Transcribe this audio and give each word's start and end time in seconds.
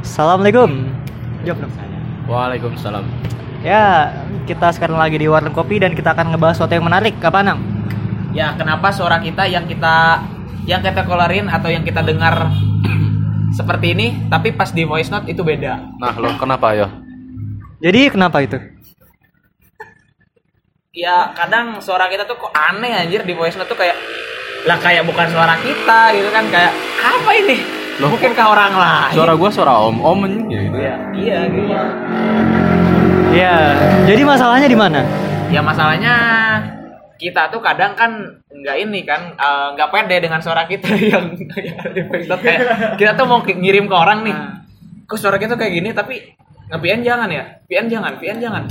Assalamualaikum. 0.00 0.88
Jawab 1.44 1.68
dong. 1.68 1.72
Waalaikumsalam. 2.24 3.04
Ya, 3.60 4.08
kita 4.48 4.72
sekarang 4.72 4.96
lagi 4.96 5.20
di 5.20 5.28
warung 5.28 5.52
kopi 5.52 5.76
dan 5.76 5.92
kita 5.92 6.16
akan 6.16 6.32
ngebahas 6.32 6.56
sesuatu 6.56 6.72
yang 6.72 6.88
menarik. 6.88 7.20
Apa 7.20 7.44
nang? 7.44 7.60
Ya, 8.32 8.56
kenapa 8.56 8.88
suara 8.96 9.20
kita 9.20 9.44
yang 9.44 9.68
kita 9.68 10.24
yang 10.64 10.80
kita 10.80 11.04
keluarin 11.04 11.52
atau 11.52 11.68
yang 11.68 11.84
kita 11.84 12.00
dengar 12.00 12.48
seperti 13.58 13.92
ini, 13.92 14.06
tapi 14.32 14.56
pas 14.56 14.72
di 14.72 14.88
voice 14.88 15.12
note 15.12 15.28
itu 15.28 15.44
beda. 15.44 16.00
Nah, 16.00 16.16
lo 16.16 16.32
kenapa 16.40 16.72
ya? 16.72 16.88
Jadi 17.84 18.08
kenapa 18.08 18.40
itu? 18.40 18.56
Ya, 20.96 21.36
kadang 21.36 21.76
suara 21.84 22.08
kita 22.08 22.24
tuh 22.24 22.40
kok 22.40 22.52
aneh 22.56 23.04
anjir 23.04 23.20
di 23.28 23.36
voice 23.36 23.60
note 23.60 23.68
tuh 23.68 23.76
kayak 23.76 23.96
lah 24.64 24.76
kayak 24.80 25.04
bukan 25.04 25.28
suara 25.28 25.56
kita 25.60 26.16
gitu 26.16 26.28
kan 26.32 26.48
kayak 26.48 26.72
apa 27.04 27.30
ini? 27.36 27.79
Loh, 28.00 28.08
Mungkin 28.16 28.32
ke 28.32 28.40
orang 28.40 28.72
lain. 28.72 29.12
Suara 29.12 29.32
gua 29.36 29.50
suara 29.52 29.72
om-om 29.76 30.24
gitu. 30.24 30.56
Iya, 30.72 30.94
iya 31.12 31.38
gitu. 31.52 31.74
Ya, 33.30 33.54
jadi 34.08 34.22
masalahnya 34.24 34.66
di 34.66 34.78
mana? 34.78 35.04
Ya 35.52 35.60
masalahnya 35.60 36.14
kita 37.14 37.52
tuh 37.52 37.60
kadang 37.60 37.92
kan 37.94 38.10
nggak 38.50 38.76
ini 38.80 39.04
kan 39.04 39.36
eh, 39.36 39.66
nggak 39.76 39.88
pede 39.92 40.16
dengan 40.24 40.40
suara 40.40 40.64
kita 40.64 40.88
yang, 41.12 41.36
di 41.36 41.44
kayak 42.26 42.96
kita 42.96 43.12
tuh 43.12 43.28
mau 43.28 43.44
ngirim 43.44 43.84
ke 43.84 43.94
orang 43.94 44.24
nih 44.24 44.36
kok 45.04 45.20
suara 45.20 45.36
kita 45.36 45.54
kayak 45.54 45.72
gini 45.76 45.88
tapi 45.92 46.16
nge-PN 46.72 47.00
jangan 47.04 47.28
ya 47.28 47.44
PN 47.68 47.86
jangan 47.92 48.12
PN 48.16 48.38
jangan 48.40 48.62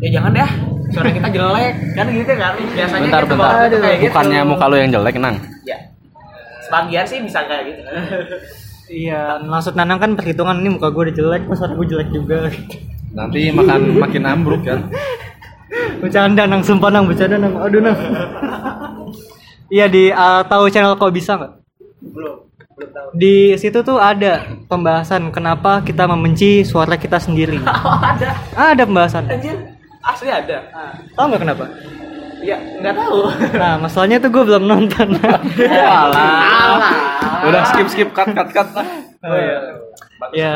ya 0.00 0.08
jangan 0.08 0.30
deh 0.32 0.50
suara 0.88 1.08
kita 1.12 1.28
jelek 1.28 1.74
kan 1.92 2.06
gitu 2.08 2.32
kan 2.32 2.54
biasanya 2.56 3.06
Bentar, 3.08 3.22
kita 3.24 3.34
bentar. 3.34 3.52
bawa 3.52 3.64
tuh 3.68 3.78
kayak 3.82 3.96
gitu. 3.98 4.08
Bukannya 4.08 4.40
muka 4.46 4.64
lo 4.70 4.76
yang 4.78 4.90
jelek, 4.92 5.14
Nang. 5.18 5.36
ya 5.66 5.78
sebagian 6.66 7.06
sih 7.06 7.18
bisa 7.22 7.40
kayak 7.42 7.62
gitu 7.70 7.80
Iya, 8.86 9.42
maksud 9.42 9.74
Nanang 9.74 9.98
kan 9.98 10.14
perhitungan 10.14 10.62
ini 10.62 10.70
muka 10.70 10.94
gue 10.94 11.10
udah 11.10 11.16
jelek, 11.18 11.42
pas 11.50 11.58
suara 11.58 11.74
gue 11.74 11.90
jelek 11.90 12.06
juga. 12.14 12.46
Nanti 13.10 13.50
makan 13.50 13.98
makin 13.98 14.22
ambruk 14.22 14.62
kan. 14.62 14.86
Bercanda 15.98 16.46
nang, 16.46 16.62
sumpah 16.62 16.94
nang, 16.94 17.10
bercanda 17.10 17.34
nang. 17.34 17.58
Aduh 17.58 17.82
nang. 17.82 17.98
Iya 19.66 19.90
di 19.90 20.14
uh, 20.14 20.46
tahu 20.46 20.70
channel 20.70 20.94
kok 20.94 21.10
bisa 21.10 21.34
nggak? 21.34 21.52
belum 22.06 22.34
belum 22.78 22.88
tahu 22.94 23.08
Di 23.18 23.58
situ 23.58 23.82
tuh 23.82 23.98
ada 23.98 24.46
pembahasan 24.70 25.34
kenapa 25.34 25.82
kita 25.82 26.06
membenci 26.06 26.62
suara 26.62 26.94
kita 26.94 27.18
sendiri. 27.18 27.58
oh 27.66 27.98
ada 27.98 28.38
Ada 28.54 28.86
pembahasan. 28.86 29.26
anjir 29.26 29.66
asli 29.98 30.30
ada 30.30 30.62
Tahu 31.10 31.26
nggak 31.26 31.42
kenapa? 31.42 31.64
Ya 32.46 32.58
nggak 32.80 32.94
tahu 32.94 33.18
Nah, 33.52 33.74
masalahnya 33.76 34.16
tuh 34.16 34.30
gue 34.30 34.44
belum 34.46 34.64
nonton. 34.64 35.08
Alah. 35.66 36.80
Udah 37.44 37.62
skip 37.66 37.86
skip 37.90 38.08
cut 38.10 38.30
cut 38.30 38.48
cut. 38.50 38.68
Oh, 39.20 39.34
iya. 39.34 39.58
Ya, 40.32 40.54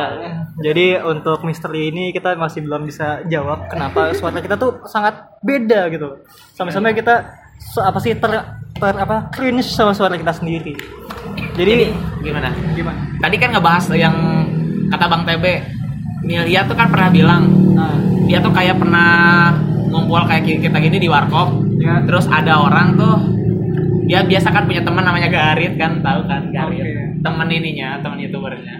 jadi 0.56 1.04
untuk 1.04 1.44
misteri 1.44 1.92
ini 1.92 2.10
kita 2.10 2.32
masih 2.32 2.64
belum 2.64 2.88
bisa 2.88 3.20
jawab 3.28 3.68
kenapa 3.68 4.16
suara 4.16 4.40
kita 4.40 4.56
tuh 4.56 4.80
sangat 4.86 5.20
beda 5.40 5.90
gitu. 5.90 6.24
Sampai-sampai 6.56 6.96
kita 6.96 7.28
su- 7.60 7.84
apa 7.84 8.00
sih 8.00 8.16
ter, 8.16 8.30
ter 8.72 8.94
apa 8.96 9.28
cringe 9.28 9.68
sama 9.68 9.92
suara 9.92 10.16
kita 10.16 10.32
sendiri. 10.32 10.72
Jadi, 11.52 11.72
jadi 11.76 11.86
gimana 12.24 12.48
gimana? 12.72 13.00
tadi 13.20 13.36
kan 13.36 13.52
ngebahas 13.52 13.84
yang 13.92 14.16
kata 14.88 15.04
Bang 15.06 15.22
TB 15.28 15.44
Milia 16.24 16.64
tuh 16.64 16.76
kan 16.76 16.88
pernah 16.88 17.12
bilang 17.12 17.42
Nah, 17.70 17.96
dia 18.24 18.40
tuh 18.40 18.52
kayak 18.52 18.76
pernah 18.76 19.52
ngumpul 19.90 20.22
kayak 20.24 20.42
ki- 20.42 20.58
kita 20.60 20.76
gini 20.78 20.96
di 20.96 21.06
warkop 21.06 21.52
Ya. 21.76 22.00
terus 22.04 22.24
ada 22.26 22.58
orang 22.58 22.94
tuh 22.94 23.14
dia 24.04 24.20
biasa 24.20 24.48
kan 24.48 24.62
punya 24.64 24.80
teman 24.80 25.00
namanya 25.00 25.26
Garit 25.26 25.74
kan 25.74 25.98
tahu 25.98 26.24
kan 26.24 26.48
Garit 26.48 26.82
Oke. 26.82 27.02
temen 27.20 27.46
ininya 27.48 27.98
temen 27.98 28.16
youtubernya 28.18 28.74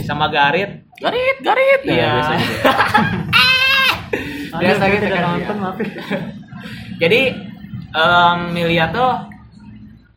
sama 0.00 0.28
Garit 0.28 0.84
Garit, 0.94 1.36
garit. 1.40 1.80
Iya. 1.84 1.90
Ya, 1.90 2.06
biasa 2.14 2.32
gitu. 2.36 2.54
Biasa 4.54 4.82
gitu 4.86 5.04
kan, 5.08 5.20
nonton, 5.26 5.42
iya. 5.42 5.52
maaf 5.58 5.76
ya. 5.76 5.88
jadi 7.02 7.20
em, 7.90 8.38
Milia 8.54 8.84
tuh 8.88 9.10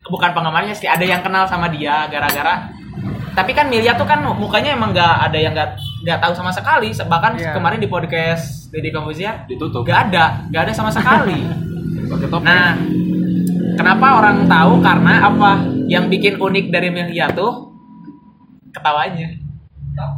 bukan 0.07 0.29
penggemarnya 0.31 0.71
sih 0.71 0.85
ada 0.85 1.01
yang 1.01 1.19
kenal 1.19 1.43
sama 1.43 1.67
dia 1.67 2.05
gara-gara 2.07 2.69
tapi 3.33 3.51
kan 3.51 3.67
Milia 3.67 3.91
tuh 3.93 4.05
kan 4.05 4.21
mukanya 4.23 4.71
emang 4.71 4.93
nggak 4.93 5.13
ada 5.27 5.35
yang 5.35 5.51
nggak 5.51 5.75
nggak 6.03 6.19
tahu 6.21 6.33
sama 6.33 6.51
sekali. 6.53 6.93
Bahkan 6.93 7.31
Iya. 7.37 7.51
kemarin 7.57 7.79
di 7.79 7.89
podcast 7.89 8.69
Deddy 8.69 8.93
Kompozier 8.93 9.45
Ditutup. 9.45 9.81
nggak 9.81 9.99
ada 10.11 10.45
nggak 10.49 10.61
ada 10.67 10.73
sama 10.73 10.91
sekali. 10.91 11.39
Nah 12.39 12.71
kenapa 13.75 14.07
orang 14.23 14.47
tahu? 14.47 14.79
Karena 14.79 15.27
apa? 15.27 15.59
Yang 15.91 16.05
bikin 16.07 16.33
unik 16.39 16.65
dari 16.71 16.87
Milia 16.87 17.27
tuh 17.31 17.67
ketawanya. 18.71 19.27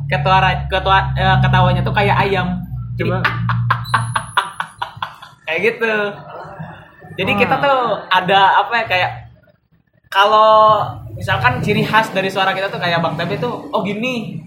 Ketua 0.05 0.37
ketua 0.69 0.97
eh, 1.17 1.37
ketawanya 1.41 1.81
tuh 1.81 1.95
kayak 1.95 2.17
ayam. 2.19 2.61
Coba. 2.93 3.25
kayak 5.49 5.59
gitu. 5.65 5.95
Jadi 7.17 7.31
kita 7.35 7.55
tuh 7.57 7.79
ada 8.07 8.61
apa 8.61 8.73
ya 8.79 8.85
kayak 8.85 9.11
kalau 10.09 10.85
misalkan 11.13 11.59
ciri 11.59 11.81
khas 11.81 12.09
dari 12.13 12.29
suara 12.29 12.53
kita 12.53 12.69
tuh 12.69 12.79
kayak 12.79 13.01
Bang 13.01 13.17
Tabe 13.17 13.37
tuh 13.37 13.69
oh 13.69 13.81
gini 13.81 14.39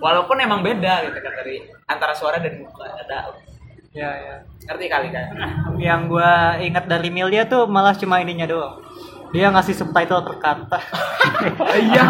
walaupun 0.00 0.36
emang 0.40 0.60
beda 0.60 1.08
gitu 1.08 1.18
kan 1.20 1.32
dari 1.36 1.56
antara 1.88 2.12
suara 2.12 2.40
dan 2.40 2.60
muka 2.60 2.84
ada. 2.84 3.32
Ya, 3.96 4.12
ya. 4.12 4.34
ngerti 4.68 4.92
kali 4.92 5.08
kan 5.08 5.32
Yang 5.80 6.00
gua 6.12 6.60
ingat 6.60 6.84
dari 6.84 7.08
Milia 7.08 7.48
tuh 7.48 7.64
malah 7.64 7.96
cuma 7.96 8.20
ininya 8.20 8.44
doang. 8.44 8.76
Dia 9.32 9.48
ngasih 9.48 9.72
subtitle 9.72 10.20
per 10.20 10.36
kata. 10.36 10.80
iya 11.80 12.04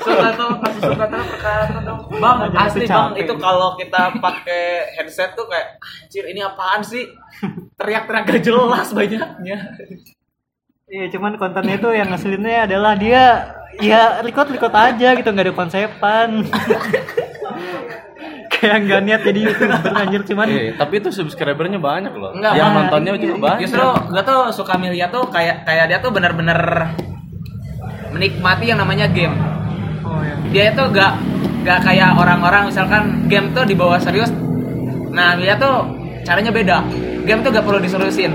subtitle 0.00 0.54
kasih 0.62 0.80
subtitle 0.86 1.26
perkara 1.34 1.78
dong. 1.82 2.00
Bang 2.22 2.38
Aja 2.46 2.56
asli 2.70 2.86
itu 2.86 2.94
bang 2.94 3.12
itu 3.18 3.34
kalau 3.42 3.74
kita 3.74 4.02
pakai 4.22 4.64
headset 4.96 5.34
tuh 5.34 5.50
kayak 5.50 5.82
anjir 5.82 6.24
ini 6.30 6.40
apaan 6.46 6.80
sih? 6.86 7.10
Teriak-teriak 7.74 8.24
gak 8.24 8.42
jelas 8.46 8.88
banyaknya. 8.94 9.58
Iya, 10.86 11.10
cuman 11.18 11.34
kontennya 11.34 11.82
itu 11.82 11.90
yang 11.90 12.08
ngeselinnya 12.14 12.70
adalah 12.70 12.94
dia 12.94 13.50
ya 13.80 14.24
record 14.24 14.48
record 14.52 14.74
aja 14.74 15.08
gitu 15.16 15.28
nggak 15.28 15.46
ada 15.50 15.54
konsepan. 15.54 16.28
Kayak 18.56 18.78
nggak 18.88 19.00
niat 19.04 19.20
jadi 19.20 19.40
youtuber 19.52 19.92
anjir 19.92 20.22
cuman 20.32 20.46
Eh, 20.48 20.72
tapi 20.80 20.94
itu 20.96 21.12
subscribernya 21.12 21.76
banyak 21.76 22.12
loh. 22.16 22.32
Enggak, 22.32 22.56
yang 22.56 22.72
nontonnya 22.72 23.12
juga 23.20 23.36
banyak. 23.36 23.68
Justru 23.68 23.84
gue 23.84 24.22
tuh 24.24 24.40
suka 24.48 24.80
Milia 24.80 25.12
tuh 25.12 25.28
kayak 25.28 25.68
kayak 25.68 25.92
dia 25.92 25.98
tuh 26.00 26.08
bener-bener 26.08 26.56
menikmati 28.16 28.72
yang 28.72 28.80
namanya 28.80 29.12
game. 29.12 29.36
Oh 30.00 30.24
ya. 30.24 30.34
Dia 30.48 30.64
itu 30.72 30.82
gak 30.88 31.12
gak 31.68 31.84
kayak 31.84 32.16
orang-orang 32.16 32.72
misalkan 32.72 33.28
game 33.28 33.52
tuh 33.52 33.68
dibawa 33.68 34.00
serius. 34.00 34.32
Nah 35.12 35.36
Milia 35.36 35.60
tuh 35.60 35.84
caranya 36.24 36.48
beda. 36.48 36.80
Game 37.28 37.44
tuh 37.44 37.52
gak 37.52 37.64
perlu 37.66 37.76
diseriusin. 37.84 38.32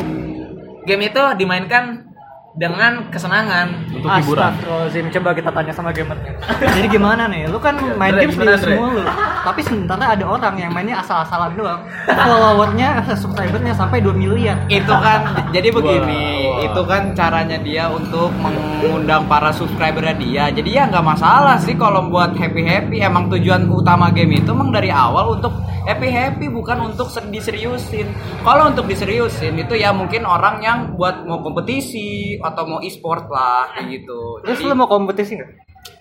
Game 0.86 1.02
itu 1.02 1.24
dimainkan 1.34 2.11
dengan 2.52 3.08
kesenangan. 3.08 3.88
untuk 3.96 4.12
hiburan. 4.12 4.52
Astagfirullahaladzim, 4.52 5.06
coba 5.16 5.30
kita 5.32 5.50
tanya 5.56 5.72
sama 5.72 5.90
gamernya. 5.96 6.34
Jadi 6.76 6.88
gimana 6.92 7.24
nih, 7.32 7.48
lu 7.48 7.60
kan 7.64 7.80
main 7.96 8.12
game 8.20 8.34
serius 8.36 8.60
Dre? 8.60 8.76
mulu 8.76 9.04
Tapi 9.42 9.62
sementara 9.64 10.12
ada 10.12 10.26
orang 10.28 10.56
yang 10.60 10.72
mainnya 10.76 11.00
asal-asalan 11.00 11.56
doang. 11.56 11.80
Followernya, 12.28 13.08
subscribernya 13.16 13.72
sampai 13.72 14.04
2 14.04 14.12
miliar. 14.12 14.58
Itu 14.68 14.92
kan 14.92 15.32
jadi 15.56 15.72
begini 15.72 16.24
itu 16.68 16.82
kan 16.86 17.16
caranya 17.16 17.58
dia 17.62 17.88
untuk 17.88 18.30
mengundang 18.36 19.26
para 19.32 19.56
subscribernya 19.56 20.16
dia. 20.20 20.44
Jadi 20.52 20.76
ya 20.76 20.92
nggak 20.92 21.06
masalah 21.06 21.56
sih 21.58 21.74
kalau 21.80 22.12
buat 22.12 22.36
happy 22.36 22.62
happy 22.68 22.98
emang 23.00 23.32
tujuan 23.32 23.66
utama 23.72 24.12
game 24.12 24.44
itu 24.44 24.52
emang 24.52 24.76
dari 24.76 24.92
awal 24.92 25.40
untuk 25.40 25.56
happy 25.86 26.10
happy 26.10 26.46
bukan 26.52 26.94
untuk 26.94 27.10
ser- 27.10 27.30
diseriusin. 27.32 28.12
Kalau 28.46 28.70
untuk 28.70 28.86
diseriusin 28.86 29.58
itu 29.58 29.74
ya 29.78 29.90
mungkin 29.96 30.26
orang 30.28 30.62
yang 30.62 30.78
buat 30.98 31.26
mau 31.26 31.42
kompetisi 31.42 32.38
atau 32.42 32.64
mau 32.66 32.80
e-sport 32.82 33.30
lah 33.30 33.72
kayak 33.74 34.02
gitu 34.02 34.42
Terus 34.44 34.58
Jadi- 34.60 34.70
lu 34.70 34.76
mau 34.76 34.90
kompetisi 34.90 35.38
nggak? 35.38 35.52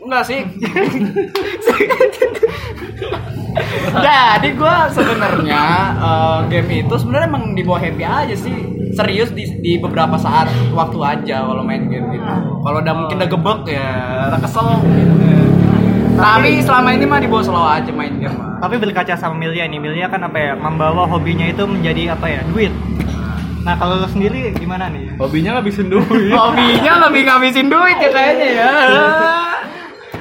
Enggak 0.01 0.23
sih. 0.29 0.41
Jadi 3.91 4.49
gue 4.55 4.77
sebenarnya 4.95 5.65
eh, 5.99 6.39
game 6.49 6.85
itu 6.87 6.95
sebenarnya 6.97 7.27
emang 7.29 7.45
dibawa 7.57 7.79
happy 7.81 8.05
aja 8.05 8.37
sih. 8.37 8.55
Serius 8.91 9.31
di, 9.31 9.47
di 9.63 9.79
beberapa 9.79 10.19
saat 10.19 10.51
waktu 10.75 10.99
aja 10.99 11.47
kalau 11.47 11.63
main 11.63 11.87
game 11.87 12.11
gitu. 12.13 12.33
Kalau 12.61 12.79
udah 12.83 12.95
mungkin 12.95 13.17
udah 13.23 13.31
gebek 13.31 13.61
ya, 13.71 13.91
udah 14.35 14.41
kesel. 14.43 14.67
Gitu. 14.83 15.15
Tapi 16.21 16.61
selama 16.61 16.89
ini 16.93 17.05
mah 17.09 17.21
dibawa 17.23 17.41
slow 17.41 17.65
aja 17.65 17.89
main 17.89 18.19
game 18.19 18.35
mah. 18.35 18.61
Tapi 18.61 18.77
berkaca 18.77 19.17
sama 19.17 19.41
Milia 19.41 19.65
nih, 19.65 19.81
Milia 19.81 20.13
kan 20.13 20.21
apa 20.21 20.37
ya, 20.37 20.53
membawa 20.53 21.09
hobinya 21.09 21.49
itu 21.49 21.65
menjadi 21.65 22.13
apa 22.13 22.27
ya, 22.29 22.41
duit 22.53 22.69
Nah 23.61 23.75
kalau 23.77 24.01
lu 24.01 24.09
sendiri 24.09 24.53
gimana 24.55 24.89
nih? 24.89 25.13
Hobinya 25.17 25.59
ngabisin 25.59 25.89
duit. 25.89 26.33
Hobinya 26.33 26.93
lebih 27.07 27.23
ngabisin 27.25 27.69
duit 27.69 27.97
ya 27.97 28.11
kayaknya 28.11 28.49
ya. 28.57 28.71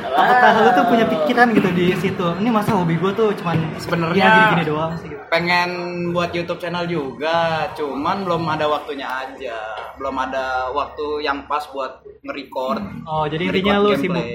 Apakah 0.09 0.51
lu 0.59 0.69
tuh 0.73 0.85
punya 0.85 1.05
pikiran 1.07 1.47
gitu 1.53 1.69
di 1.71 1.85
situ? 1.95 2.25
Ini 2.35 2.49
masa 2.49 2.75
hobi 2.75 2.99
gue 2.99 3.11
tuh 3.13 3.31
cuman 3.39 3.55
Sebenarnya- 3.79 4.19
ya 4.19 4.29
gini-gini 4.51 4.65
doang 4.67 4.91
sih 4.99 5.07
gitu. 5.07 5.21
pengen 5.29 5.69
buat 6.09 6.33
YouTube 6.33 6.59
channel 6.59 6.83
juga, 6.83 7.37
cuman 7.71 8.25
belum 8.25 8.43
ada 8.49 8.65
waktunya 8.67 9.07
aja. 9.07 9.55
Belum 9.95 10.15
ada 10.17 10.73
waktu 10.73 11.23
yang 11.23 11.45
pas 11.45 11.63
buat 11.69 12.03
nge-record. 12.19 12.81
Oh 13.05 13.23
jadi 13.25 13.47
intinya 13.47 13.79
lu 13.79 13.95
nge-record 13.95 14.19
sibuk. 14.19 14.25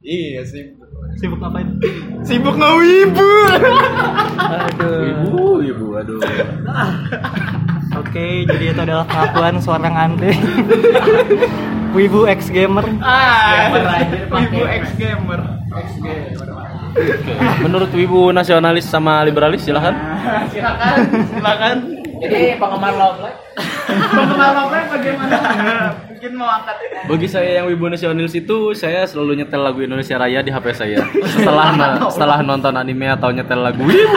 Iya 0.00 0.42
sih. 0.42 0.64
Sibuk 1.14 1.38
ngapain? 1.38 1.68
Sibuk 2.24 2.56
ngewibu. 2.56 3.30
Aduh. 4.40 5.02
Ibu, 5.06 5.38
ibu, 5.62 5.86
aduh. 5.94 6.18
Oke, 7.90 8.46
jadi 8.46 8.64
itu 8.70 8.80
adalah 8.80 9.02
pengakuan 9.08 9.58
seorang 9.58 9.94
Andre. 9.94 10.32
Wibu 11.96 12.22
ex 12.30 12.46
gamer. 12.54 12.86
Ah, 13.02 13.66
wibu 14.30 14.62
ex 14.62 14.94
gamer. 14.94 15.42
Ex 15.74 15.90
gamer. 15.98 16.46
Oke. 17.02 17.34
Menurut 17.66 17.90
wibu 17.90 18.30
nasionalis 18.30 18.86
sama 18.86 19.26
liberalis 19.26 19.66
silahkan. 19.66 19.98
Silakan, 20.54 20.96
silakan. 21.34 21.76
Jadi 22.20 22.54
penggemar 22.62 22.94
love 22.94 23.18
life. 23.26 23.38
Penggemar 23.90 24.50
Loprek 24.54 24.86
bagaimana? 24.92 25.36
Mungkin 26.06 26.32
mau 26.36 26.46
angkat. 26.46 26.76
Bagi 27.08 27.26
saya 27.26 27.50
yang 27.58 27.66
wibu 27.66 27.88
nasionalis 27.88 28.36
itu 28.36 28.76
saya 28.76 29.08
selalu 29.08 29.42
nyetel 29.42 29.64
lagu 29.64 29.80
Indonesia 29.82 30.14
Raya 30.20 30.44
di 30.44 30.52
HP 30.52 30.66
saya. 30.76 31.00
Setelah 31.26 31.74
setelah 32.14 32.38
nonton 32.44 32.76
anime 32.76 33.08
atau 33.10 33.34
nyetel 33.34 33.60
lagu 33.64 33.82
wibu. 33.82 34.14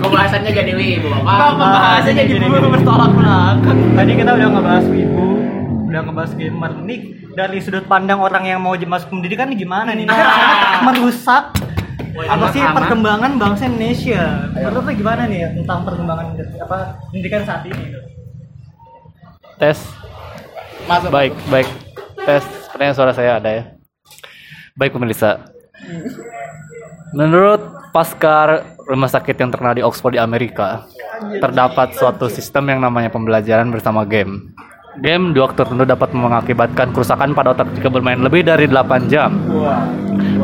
Pembahasannya 0.00 0.50
gak 0.50 0.66
dewi, 0.66 0.86
Bu. 0.98 1.08
Kok 1.12 1.22
Bapak. 1.22 1.48
pembahasannya 1.52 2.24
di 2.24 2.32
Gini, 2.32 2.46
bumi 2.46 2.58
gini. 2.58 2.68
bertolak 2.72 3.10
belakang? 3.12 3.78
Tadi 3.92 4.12
kita 4.16 4.30
udah 4.32 4.48
ngebahas 4.48 4.86
wibu, 4.88 5.26
udah 5.88 6.00
ngebahas 6.08 6.32
gamer. 6.34 6.72
Nih 6.88 6.98
dari 7.36 7.58
sudut 7.60 7.84
pandang 7.84 8.18
orang 8.18 8.44
yang 8.48 8.60
mau 8.64 8.74
masuk 8.74 9.08
pendidikan 9.12 9.52
nih 9.52 9.58
gimana 9.60 9.92
nih? 9.92 10.08
Sangat 10.08 10.80
merusak 10.88 11.44
apa 12.10 12.46
sih 12.50 12.62
perkembangan 12.64 13.32
bangsa 13.36 13.62
Indonesia? 13.68 14.50
Menurut 14.50 14.82
lu 14.82 14.92
gimana 14.96 15.22
nih 15.28 15.38
ya 15.44 15.48
tentang 15.54 15.78
perkembangan 15.84 16.24
apa 16.58 16.78
pendidikan 17.12 17.42
saat 17.44 17.62
ini? 17.68 17.84
Tes. 19.60 19.78
Masuk. 20.88 21.12
Baik, 21.12 21.36
baik. 21.52 21.68
Tes. 22.18 22.44
Pertanyaan 22.72 22.96
suara 22.96 23.12
saya 23.12 23.36
ada 23.36 23.50
ya. 23.52 23.62
Baik 24.74 24.96
pemirsa. 24.96 25.44
Menurut 27.10 27.90
Paskar 27.90 28.78
rumah 28.86 29.10
sakit 29.10 29.34
yang 29.34 29.50
terkenal 29.50 29.74
di 29.74 29.82
Oxford 29.82 30.14
di 30.14 30.22
Amerika, 30.22 30.86
terdapat 31.42 31.98
suatu 31.98 32.30
sistem 32.30 32.70
yang 32.70 32.78
namanya 32.78 33.10
pembelajaran 33.10 33.66
bersama 33.74 34.06
game. 34.06 34.54
Game 35.02 35.34
di 35.34 35.42
waktu 35.42 35.58
tertentu 35.58 35.82
dapat 35.82 36.14
mengakibatkan 36.14 36.94
kerusakan 36.94 37.34
pada 37.34 37.54
otak 37.54 37.66
jika 37.74 37.90
bermain 37.90 38.18
lebih 38.18 38.46
dari 38.46 38.70
8 38.70 39.10
jam. 39.10 39.34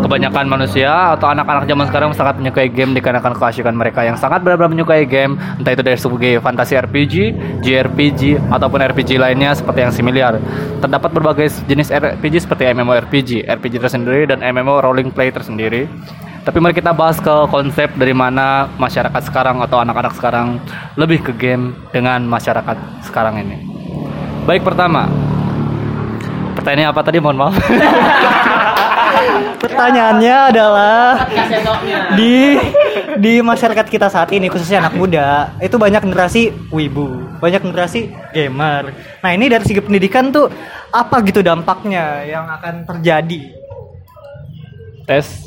Kebanyakan 0.02 0.46
manusia 0.46 1.14
atau 1.14 1.30
anak-anak 1.30 1.70
zaman 1.70 1.86
sekarang 1.86 2.10
sangat 2.14 2.38
menyukai 2.42 2.66
game 2.70 2.94
dikarenakan 2.98 3.34
keasikan 3.38 3.74
mereka 3.78 4.02
yang 4.02 4.18
sangat 4.18 4.42
benar-benar 4.42 4.74
menyukai 4.74 5.06
game, 5.06 5.38
entah 5.62 5.70
itu 5.70 5.82
dari 5.86 5.98
segi 5.98 6.32
fantasi 6.42 6.74
RPG, 6.82 7.14
JRPG, 7.62 8.50
ataupun 8.50 8.82
RPG 8.82 9.22
lainnya 9.22 9.54
seperti 9.54 9.86
yang 9.86 9.94
similar. 9.94 10.38
Terdapat 10.82 11.10
berbagai 11.14 11.46
jenis 11.70 11.94
RPG 11.94 12.42
seperti 12.42 12.70
MMORPG, 12.74 13.46
RPG 13.46 13.82
tersendiri, 13.82 14.26
dan 14.30 14.42
MMO 14.42 14.82
Rolling 14.82 15.14
Play 15.14 15.30
tersendiri. 15.30 15.86
Tapi 16.46 16.62
mari 16.62 16.78
kita 16.78 16.94
bahas 16.94 17.18
ke 17.18 17.34
konsep 17.50 17.90
dari 17.98 18.14
mana 18.14 18.70
masyarakat 18.78 19.18
sekarang 19.26 19.58
atau 19.66 19.82
anak-anak 19.82 20.14
sekarang 20.14 20.62
lebih 20.94 21.18
ke 21.26 21.32
game 21.34 21.74
dengan 21.90 22.22
masyarakat 22.22 23.02
sekarang 23.02 23.42
ini. 23.42 23.66
Baik 24.46 24.62
pertama, 24.62 25.10
pertanyaannya 26.54 26.86
apa 26.86 27.00
tadi? 27.02 27.18
Mohon 27.18 27.50
maaf. 27.50 27.54
Pertanyaannya 29.56 30.36
adalah 30.54 31.26
di 32.14 32.54
di 33.18 33.34
masyarakat 33.42 33.86
kita 33.88 34.06
saat 34.06 34.30
ini 34.30 34.46
khususnya 34.46 34.86
anak 34.86 34.94
muda 34.94 35.50
itu 35.58 35.74
banyak 35.74 36.04
generasi 36.04 36.54
wibu, 36.70 37.26
banyak 37.42 37.64
generasi 37.64 38.14
gamer. 38.30 38.94
Nah 39.24 39.30
ini 39.34 39.50
dari 39.50 39.66
segi 39.66 39.82
pendidikan 39.82 40.30
tuh 40.30 40.46
apa 40.94 41.24
gitu 41.26 41.42
dampaknya 41.42 42.22
yang 42.22 42.46
akan 42.46 42.86
terjadi? 42.86 43.40
Tes. 45.08 45.45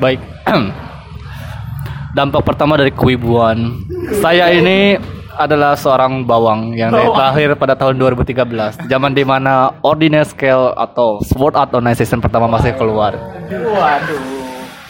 Baik. 0.00 0.20
Dampak 2.16 2.42
pertama 2.42 2.74
dari 2.74 2.90
kewibuan. 2.90 3.86
Saya 4.18 4.50
ini 4.50 4.98
adalah 5.38 5.78
seorang 5.78 6.26
bawang 6.26 6.74
yang 6.74 6.90
dari 6.90 7.06
lahir 7.06 7.54
pada 7.54 7.78
tahun 7.78 7.96
2013. 8.00 8.90
Zaman 8.90 9.12
di 9.14 9.22
mana 9.22 9.70
Ordinary 9.80 10.26
Scale 10.26 10.74
atau 10.74 11.22
Sword 11.22 11.54
Art 11.54 11.70
Online 11.72 11.94
Season 11.94 12.18
pertama 12.18 12.50
masih 12.50 12.74
keluar. 12.74 13.14
Waduh. 13.46 14.20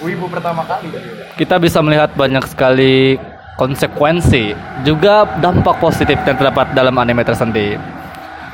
Wibu 0.00 0.32
pertama 0.32 0.64
kali. 0.64 0.88
Kita 1.36 1.60
bisa 1.60 1.84
melihat 1.84 2.16
banyak 2.16 2.40
sekali 2.48 3.20
konsekuensi 3.60 4.56
juga 4.88 5.28
dampak 5.44 5.76
positif 5.76 6.16
yang 6.24 6.40
terdapat 6.40 6.72
dalam 6.72 6.96
anime 6.96 7.20
tersendiri. 7.20 7.99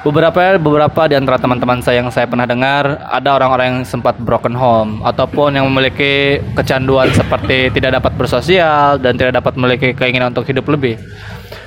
Beberapa 0.06 0.54
beberapa 0.54 1.10
di 1.10 1.18
antara 1.18 1.34
teman-teman 1.34 1.82
saya 1.82 1.98
yang 1.98 2.14
saya 2.14 2.30
pernah 2.30 2.46
dengar 2.46 2.94
ada 3.10 3.26
orang-orang 3.34 3.66
yang 3.66 3.78
sempat 3.82 4.14
broken 4.22 4.54
home 4.54 5.02
ataupun 5.02 5.58
yang 5.58 5.66
memiliki 5.66 6.38
kecanduan 6.54 7.10
seperti 7.10 7.74
tidak 7.74 7.98
dapat 7.98 8.14
bersosial 8.14 9.02
dan 9.02 9.18
tidak 9.18 9.42
dapat 9.42 9.58
memiliki 9.58 9.98
keinginan 9.98 10.30
untuk 10.30 10.46
hidup 10.46 10.62
lebih. 10.70 10.94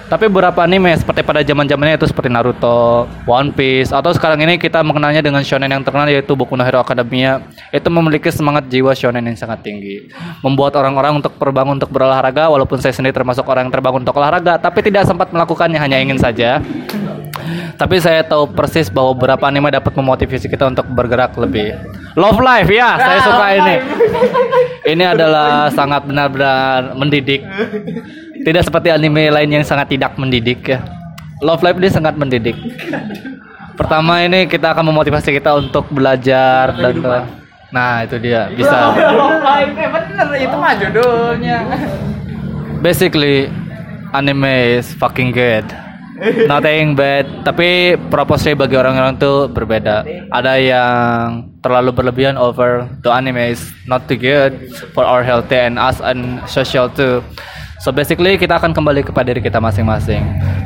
Tapi 0.07 0.31
beberapa 0.31 0.63
anime 0.63 0.95
seperti 0.95 1.19
pada 1.21 1.43
zaman-zamannya 1.43 1.99
itu 1.99 2.07
seperti 2.07 2.31
Naruto, 2.31 3.11
One 3.27 3.51
Piece 3.51 3.91
atau 3.91 4.09
sekarang 4.15 4.39
ini 4.41 4.55
kita 4.55 4.87
mengenalnya 4.87 5.19
dengan 5.19 5.43
shonen 5.43 5.69
yang 5.69 5.83
terkenal 5.83 6.07
yaitu 6.07 6.31
Boku 6.31 6.55
no 6.55 6.63
Hero 6.63 6.79
Academia 6.79 7.43
itu 7.75 7.91
memiliki 7.91 8.31
semangat 8.31 8.71
jiwa 8.71 8.95
shonen 8.95 9.21
yang 9.21 9.35
sangat 9.35 9.67
tinggi. 9.67 10.07
Membuat 10.47 10.79
orang-orang 10.79 11.19
untuk 11.19 11.35
terbangun 11.35 11.75
untuk 11.75 11.91
berolahraga 11.91 12.47
walaupun 12.47 12.79
saya 12.79 12.95
sendiri 12.95 13.11
termasuk 13.11 13.43
orang 13.43 13.67
yang 13.67 13.73
terbangun 13.75 14.07
untuk 14.07 14.15
olahraga 14.15 14.55
tapi 14.55 14.79
tidak 14.79 15.03
sempat 15.03 15.27
melakukannya 15.29 15.77
hanya 15.77 15.99
ingin 15.99 16.15
saja. 16.15 16.63
Tapi 17.79 17.95
saya 18.03 18.27
tahu 18.27 18.51
persis 18.51 18.91
bahwa 18.91 19.15
beberapa 19.15 19.47
anime 19.47 19.71
dapat 19.71 19.95
memotivasi 19.95 20.51
kita 20.51 20.67
untuk 20.67 20.83
bergerak 20.91 21.31
lebih. 21.39 21.79
Love 22.19 22.43
Life 22.43 22.67
ya, 22.67 22.99
saya 22.99 23.19
suka 23.23 23.45
ini. 23.55 23.75
Ini 24.91 25.15
adalah 25.15 25.71
sangat 25.71 26.03
benar-benar 26.03 26.91
mendidik. 26.99 27.39
Tidak 28.43 28.63
seperti 28.67 28.91
anime 28.91 29.31
lain 29.31 29.47
yang 29.47 29.63
sangat 29.63 29.95
tidak 29.95 30.19
mendidik 30.19 30.59
ya. 30.65 30.83
Love 31.39 31.63
Life 31.63 31.77
ini 31.77 31.89
sangat 31.91 32.19
mendidik. 32.19 32.55
Pertama 33.79 34.23
ini 34.27 34.43
kita 34.49 34.75
akan 34.75 34.91
memotivasi 34.91 35.31
kita 35.31 35.55
untuk 35.55 35.87
belajar 35.87 36.75
dan 36.75 36.99
Nah, 37.69 38.01
itu 38.01 38.17
dia 38.17 38.49
bisa. 38.49 38.97
Live 39.47 39.77
eh 39.77 39.89
bener 39.93 40.27
itu 40.41 40.55
mah 40.57 40.73
judulnya. 40.73 41.57
Basically 42.81 43.47
anime 44.09 44.81
is 44.81 44.89
fucking 44.97 45.29
good. 45.29 45.88
Nothing 46.19 46.99
bad, 46.99 47.47
tapi 47.47 47.95
proporsi 48.11 48.51
bagi 48.51 48.75
orang-orang 48.75 49.15
itu 49.15 49.47
berbeda. 49.47 50.03
Ada 50.31 50.53
yang 50.59 51.47
terlalu 51.63 51.95
berlebihan 51.95 52.35
over 52.35 52.87
the 53.03 53.11
anime 53.11 53.55
is 53.55 53.71
not 53.87 54.03
too 54.07 54.19
good 54.19 54.55
for 54.91 55.07
our 55.07 55.23
healthy 55.23 55.55
and 55.55 55.79
us 55.79 56.03
and 56.03 56.43
social 56.47 56.91
too. 56.91 57.23
So 57.79 57.95
basically 57.95 58.35
kita 58.35 58.59
akan 58.59 58.75
kembali 58.75 59.07
kepada 59.07 59.31
diri 59.31 59.39
kita 59.39 59.63
masing-masing. 59.63 60.19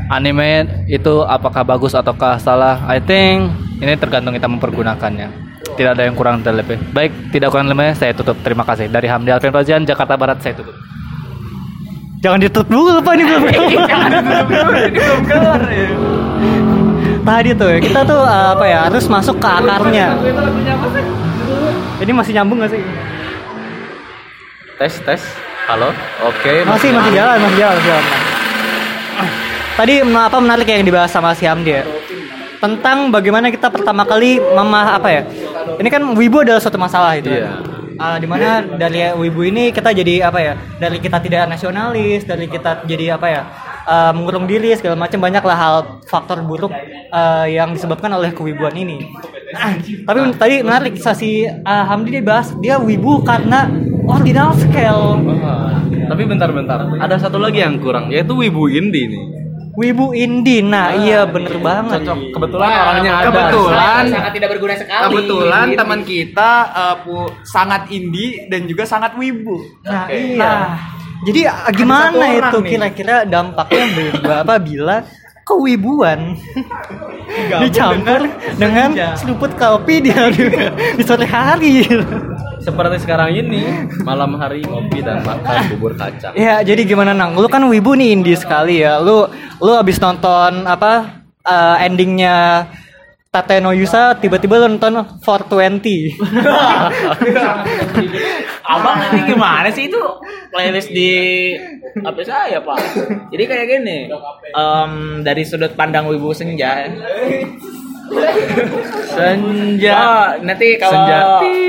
Anime 0.10 0.66
itu 0.90 1.22
apakah 1.22 1.62
bagus 1.62 1.94
ataukah 1.94 2.42
salah? 2.42 2.82
I 2.90 2.98
think 2.98 3.54
ini 3.78 3.94
tergantung 3.94 4.34
kita 4.34 4.50
mempergunakannya. 4.50 5.30
Tidak 5.78 5.92
ada 5.94 6.06
yang 6.06 6.18
kurang 6.18 6.42
dan 6.42 6.58
lebih. 6.58 6.78
Baik, 6.94 7.34
tidak 7.34 7.54
kurang 7.54 7.70
lebih 7.70 7.94
saya 7.98 8.14
tutup. 8.14 8.38
Terima 8.42 8.66
kasih. 8.66 8.90
Dari 8.90 9.10
Hamdi 9.10 9.30
Alvin 9.30 9.54
Fazian, 9.54 9.86
Jakarta 9.86 10.18
Barat 10.18 10.42
saya 10.42 10.58
tutup. 10.58 10.93
Jangan 12.24 12.40
ditutup 12.40 12.72
dulu 12.72 13.04
apa 13.04 13.20
ini 13.20 13.24
belum 13.28 13.44
Tadi 17.24 17.52
tuh 17.56 17.68
ya, 17.68 17.80
kita 17.84 18.00
tuh 18.08 18.20
uh, 18.20 18.56
apa 18.56 18.64
ya 18.68 18.88
harus 18.88 19.08
masuk 19.12 19.40
ke 19.44 19.48
akarnya. 19.48 20.16
Ini 22.00 22.12
masih 22.16 22.32
nyambung 22.40 22.64
gak 22.64 22.72
sih? 22.72 22.84
Tes, 24.80 24.94
tes. 25.04 25.22
Halo. 25.68 25.92
Oke. 26.24 26.64
Masih 26.64 26.96
masih 26.96 27.12
jalan, 27.12 27.44
masih 27.44 27.60
jalan, 27.60 27.76
masih 27.76 27.88
jalan. 27.92 28.06
Tadi 29.76 29.94
apa 30.04 30.38
menarik 30.40 30.68
yang 30.68 30.88
dibahas 30.88 31.12
sama 31.12 31.36
si 31.36 31.44
Hamdi 31.44 31.76
ya? 31.76 31.84
Tentang 32.64 33.12
bagaimana 33.12 33.52
kita 33.52 33.68
pertama 33.68 34.08
kali 34.08 34.40
mama 34.40 34.96
apa 34.96 35.12
ya? 35.12 35.28
Ini 35.76 35.88
kan 35.92 36.04
wibu 36.16 36.44
adalah 36.44 36.64
suatu 36.64 36.80
masalah 36.80 37.20
itu. 37.20 37.32
Iya. 37.32 37.73
Ah, 38.00 38.18
di 38.18 38.28
mana 38.28 38.62
dari 38.64 39.10
wibu 39.18 39.42
ini 39.46 39.70
kita 39.70 39.94
jadi 39.94 40.30
apa 40.30 40.40
ya? 40.40 40.54
Dari 40.80 40.98
kita 40.98 41.18
tidak 41.22 41.50
nasionalis, 41.50 42.26
dari 42.26 42.46
kita 42.50 42.86
jadi 42.86 43.18
apa 43.18 43.28
ya? 43.30 43.42
eh, 43.88 44.12
mengurung 44.16 44.48
diri 44.48 44.72
segala 44.76 44.96
macam 44.96 45.20
banyaklah 45.20 45.58
hal 45.58 45.76
faktor 46.08 46.40
buruk 46.44 46.72
eh, 47.12 47.46
yang 47.56 47.76
disebabkan 47.76 48.12
oleh 48.16 48.32
kewibuan 48.32 48.74
ini. 48.76 49.04
Ah, 49.54 49.78
tapi 49.78 50.20
tadi 50.40 50.56
menarik 50.66 50.98
si 50.98 51.46
ah, 51.46 51.86
Hamdi 51.86 52.10
dia 52.20 52.24
bahas 52.26 52.50
dia 52.58 52.76
wibu 52.80 53.22
karena 53.22 53.70
ordinal 54.08 54.56
scale. 54.58 55.20
Ah, 55.44 55.84
Tapi 55.84 56.22
bentar-bentar. 56.28 57.00
Ada 57.00 57.28
satu 57.28 57.40
lagi 57.40 57.64
yang 57.64 57.80
kurang 57.80 58.12
yaitu 58.12 58.36
wibu 58.36 58.68
indie 58.68 59.08
nih. 59.08 59.43
Wibu 59.74 60.14
indie, 60.14 60.62
nah 60.62 60.94
iya 60.94 61.26
bener 61.26 61.58
banget. 61.58 62.06
Cocok. 62.06 62.18
Kebetulan 62.30 62.70
orangnya 62.70 63.12
ada. 63.18 63.26
Kebetulan 63.26 64.04
sangat 64.06 64.32
tidak 64.38 64.50
berguna 64.54 64.74
sekali. 64.78 65.04
Kebetulan 65.10 65.66
Ini. 65.66 65.78
teman 65.82 66.00
kita 66.06 66.52
eh, 66.70 66.96
pu- 67.02 67.34
sangat 67.42 67.82
indie 67.90 68.46
dan 68.54 68.70
juga 68.70 68.84
sangat 68.86 69.18
wibu. 69.18 69.58
Nah 69.82 70.06
iya. 70.14 70.54
Jadi 71.24 71.42
ah, 71.50 71.72
gimana 71.74 72.26
itu 72.38 72.58
nih. 72.62 72.70
kira-kira 72.70 73.16
dampaknya 73.26 73.86
berapa 74.26 74.54
bila 74.62 74.98
kewibuan 75.44 76.40
dicampur 77.60 78.22
dengan 78.56 78.96
seruput 79.18 79.52
kopi 79.60 80.00
di 80.00 80.12
hari 80.14 80.48
di 80.98 81.04
sore 81.04 81.28
hari 81.28 81.84
Seperti 82.64 83.04
sekarang 83.04 83.36
ini, 83.36 83.92
malam 84.08 84.40
hari 84.40 84.64
ngopi 84.64 85.04
dan 85.04 85.20
makan 85.20 85.76
bubur 85.76 85.92
kacang. 86.00 86.32
ya 86.32 86.64
jadi 86.64 86.88
gimana 86.88 87.12
nang 87.12 87.36
lu 87.36 87.52
kan 87.52 87.60
wibu 87.68 87.92
nih 87.94 88.16
indie 88.16 88.40
sekali 88.40 88.80
ya 88.80 89.04
lu 89.04 89.28
lu 89.60 89.72
abis 89.76 90.00
nonton 90.00 90.64
apa 90.64 91.24
eh, 91.44 91.86
endingnya 91.86 92.68
Tate 93.34 93.58
no 93.60 93.74
Yusa 93.74 94.14
tiba-tiba 94.22 94.62
lu 94.62 94.78
nonton 94.78 94.94
420 95.26 96.22
Abang 98.74 98.96
nanti 98.96 99.20
gimana 99.26 99.68
sih 99.74 99.90
itu 99.90 99.98
playlist 100.54 100.94
di 100.94 101.12
apa 102.00 102.22
saya 102.24 102.62
pak? 102.64 102.78
Jadi 103.34 103.44
kayak 103.44 103.66
gini, 103.68 103.98
em, 104.56 104.92
dari 105.26 105.44
sudut 105.44 105.76
pandang 105.76 106.08
wibu 106.08 106.32
senja. 106.32 106.88
Senja. 109.18 109.94
Oh, 109.94 110.28
nanti 110.42 110.68
kalau 110.82 111.06
Senja. 111.06 111.20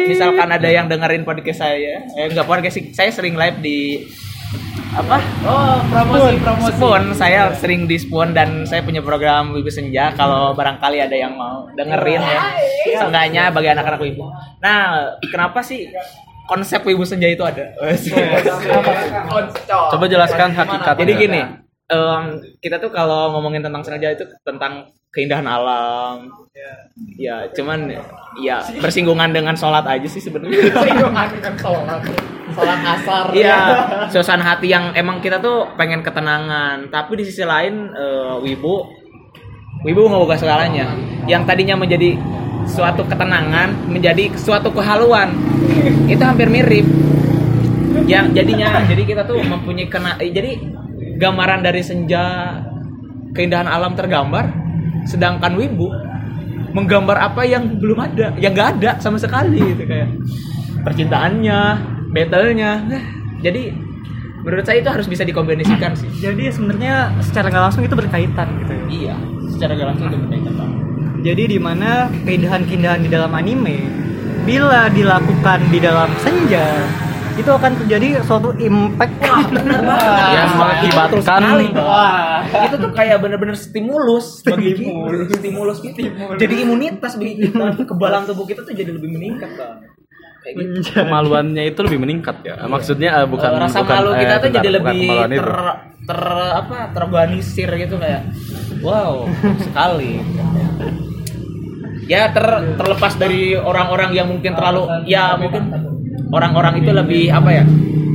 misalkan 0.09 0.49
ada 0.49 0.69
yang 0.69 0.87
dengerin 0.89 1.25
podcast 1.25 1.65
saya, 1.65 2.05
eh 2.05 2.27
enggak 2.29 2.49
podcast 2.49 2.75
sih, 2.77 2.85
saya 2.97 3.11
sering 3.13 3.37
live 3.37 3.59
di 3.61 4.09
apa? 4.95 5.19
Oh, 5.43 5.77
promosi 5.91 6.39
promosi. 6.39 6.71
Spoon, 6.79 7.03
saya 7.19 7.51
sering 7.59 7.91
di 7.91 7.99
Spoon 7.99 8.31
dan 8.31 8.63
saya 8.63 8.81
punya 8.87 9.03
program 9.03 9.51
Wibu 9.51 9.67
Senja 9.67 10.15
kalau 10.15 10.55
barangkali 10.55 11.03
ada 11.03 11.17
yang 11.19 11.35
mau 11.35 11.67
dengerin 11.75 12.23
ya. 12.23 12.41
Seenggaknya 13.03 13.51
bagi 13.51 13.69
anak-anak 13.75 14.01
Wibu. 14.01 14.25
Nah, 14.63 15.11
kenapa 15.27 15.67
sih 15.67 15.91
konsep 16.47 16.87
Wibu 16.87 17.03
Senja 17.03 17.27
itu 17.27 17.43
ada? 17.43 17.75
Coba 19.93 20.07
jelaskan 20.07 20.55
hakikatnya. 20.55 21.03
Jadi 21.03 21.13
gini, 21.19 21.41
em, 21.89 22.25
kita 22.61 22.81
tuh 22.81 22.91
kalau 22.93 23.33
ngomongin 23.37 23.65
tentang 23.65 23.85
senja 23.85 24.13
itu 24.13 24.25
tentang 24.45 24.89
keindahan 25.15 25.47
alam. 25.47 26.29
Ya, 27.15 27.47
cuman 27.55 27.87
ya 28.43 28.59
bersinggungan 28.83 29.31
dengan 29.31 29.55
sholat 29.55 29.87
aja 29.87 30.09
sih 30.11 30.19
sebenarnya. 30.19 30.75
Sholat 32.55 32.81
asar. 32.83 33.25
Iya, 33.33 33.59
suasana 34.13 34.45
hati 34.45 34.69
yang 34.71 34.93
emang 34.93 35.19
kita 35.19 35.41
tuh 35.41 35.75
pengen 35.81 36.05
ketenangan, 36.05 36.93
tapi 36.93 37.19
di 37.19 37.25
sisi 37.25 37.41
lain 37.41 37.89
eh, 37.95 38.35
wibu 38.43 38.85
wibu 39.87 40.01
nggak 40.07 40.23
buka 40.23 40.37
segalanya. 40.39 40.93
Yang 41.25 41.43
tadinya 41.49 41.75
menjadi 41.79 42.15
suatu 42.69 43.05
ketenangan 43.07 43.89
menjadi 43.89 44.33
suatu 44.37 44.71
kehaluan. 44.75 45.33
Itu 46.11 46.23
hampir 46.23 46.53
mirip. 46.53 46.87
Yang 48.05 48.27
jadinya 48.37 48.85
jadi 48.85 49.03
kita 49.03 49.23
tuh 49.25 49.41
mempunyai 49.41 49.89
kena 49.89 50.19
eh, 50.21 50.31
jadi 50.31 50.59
gambaran 51.19 51.61
dari 51.63 51.83
senja 51.85 52.57
keindahan 53.35 53.67
alam 53.67 53.95
tergambar 53.99 54.51
sedangkan 55.05 55.55
wibu 55.59 55.91
menggambar 56.75 57.31
apa 57.31 57.47
yang 57.47 57.79
belum 57.79 57.99
ada, 58.03 58.35
yang 58.35 58.51
nggak 58.51 58.69
ada 58.79 58.99
sama 58.99 59.15
sekali 59.15 59.63
gitu 59.63 59.87
kayak 59.87 60.11
percintaannya, 60.83 61.61
battle-nya. 62.11 62.83
Jadi 63.47 63.71
menurut 64.43 64.67
saya 64.67 64.83
itu 64.83 64.91
harus 64.91 65.07
bisa 65.09 65.25
dikombinasikan 65.25 65.97
sih. 65.97 66.11
jadi 66.21 66.53
sebenarnya 66.53 67.17
secara 67.25 67.49
nggak 67.49 67.65
langsung 67.65 67.83
itu 67.87 67.97
berkaitan 67.97 68.47
gitu 68.61 68.73
ya 68.77 68.85
Iya, 68.93 69.17
secara 69.49 69.73
gak 69.73 69.89
langsung 69.89 70.07
itu 70.13 70.19
berkaitan. 70.21 70.69
Jadi 71.25 71.43
di 71.57 71.59
mana 71.59 72.13
keindahan-keindahan 72.29 73.01
di 73.01 73.09
dalam 73.09 73.33
anime 73.33 73.89
bila 74.45 74.93
dilakukan 74.93 75.73
di 75.73 75.81
dalam 75.81 76.13
senja 76.21 76.85
itu 77.35 77.51
akan 77.51 77.73
terjadi 77.83 78.23
suatu 78.23 78.55
impact 78.55 79.15
yang 80.31 80.51
mengakibatkan 80.61 81.43
Wah, 81.75 82.47
itu 82.47 82.77
tuh 82.79 82.91
kayak 82.95 83.19
bener-bener 83.19 83.59
stimulus 83.59 84.43
bagi 84.47 84.79
kita. 84.79 85.35
Stimulus 85.43 85.83
gitu. 85.83 85.99
Jadi 86.15 86.55
imunitas 86.63 87.19
bagi 87.19 87.35
kita. 87.43 87.75
Kebalan 87.83 88.23
tubuh 88.31 88.47
kita 88.47 88.63
tuh 88.63 88.75
jadi 88.75 88.95
lebih 88.95 89.11
meningkat, 89.19 89.51
Bang. 89.59 89.83
Kayak 90.45 90.55
gitu. 90.61 91.01
kemaluannya 91.01 91.63
itu 91.73 91.81
lebih 91.81 91.99
meningkat 92.05 92.37
ya. 92.45 92.55
Maksudnya 92.69 93.25
eh, 93.25 93.27
bukan 93.27 93.51
Eh, 93.51 93.61
rasa 93.65 93.81
bukan, 93.81 93.97
malu 93.97 94.11
eh, 94.13 94.21
kita 94.21 94.35
tuh 94.37 94.43
bentar, 94.45 94.57
jadi 94.61 94.69
lebih 94.77 95.01
ter, 95.33 95.49
ter 96.05 96.21
apa 96.53 96.79
terorganisir 96.93 97.69
gitu 97.81 97.97
kayak 97.97 98.29
wow 98.85 99.25
sekali 99.57 100.21
ya 102.05 102.29
ter, 102.29 102.45
terlepas 102.77 103.17
dari 103.17 103.57
orang-orang 103.57 104.13
yang 104.13 104.29
mungkin 104.29 104.53
terlalu 104.53 104.85
ya 105.09 105.41
mungkin 105.41 105.94
orang-orang 106.35 106.83
itu 106.83 106.91
lebih 106.91 107.31
apa 107.31 107.51
ya? 107.53 107.65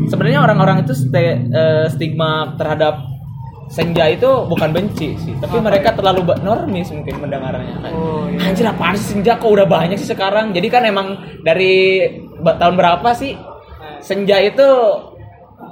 Sebenarnya 0.05 0.41
orang-orang 0.41 0.83
itu 0.83 0.91
ste- 0.91 1.47
eh, 1.47 1.85
stigma 1.87 2.53
terhadap 2.53 3.07
senja 3.69 4.09
itu 4.09 4.25
bukan 4.49 4.73
benci 4.73 5.13
sih 5.15 5.37
tapi 5.37 5.61
mereka 5.61 5.93
terlalu 5.93 6.25
ba- 6.25 6.41
normis 6.41 6.89
mungkin 6.89 7.21
mendengarnya. 7.21 7.77
Oh, 7.87 8.25
iya. 8.25 8.49
anjir 8.49 8.65
apaan 8.65 8.97
sih 8.97 9.13
senja? 9.13 9.37
Kok 9.37 9.45
udah 9.47 9.67
banyak 9.67 9.93
sih 9.93 10.09
sekarang? 10.09 10.49
Jadi 10.51 10.67
kan 10.67 10.81
emang 10.83 11.13
dari 11.39 12.01
tahun 12.41 12.73
berapa 12.73 13.09
sih 13.13 13.37
senja 14.01 14.41
itu 14.41 14.65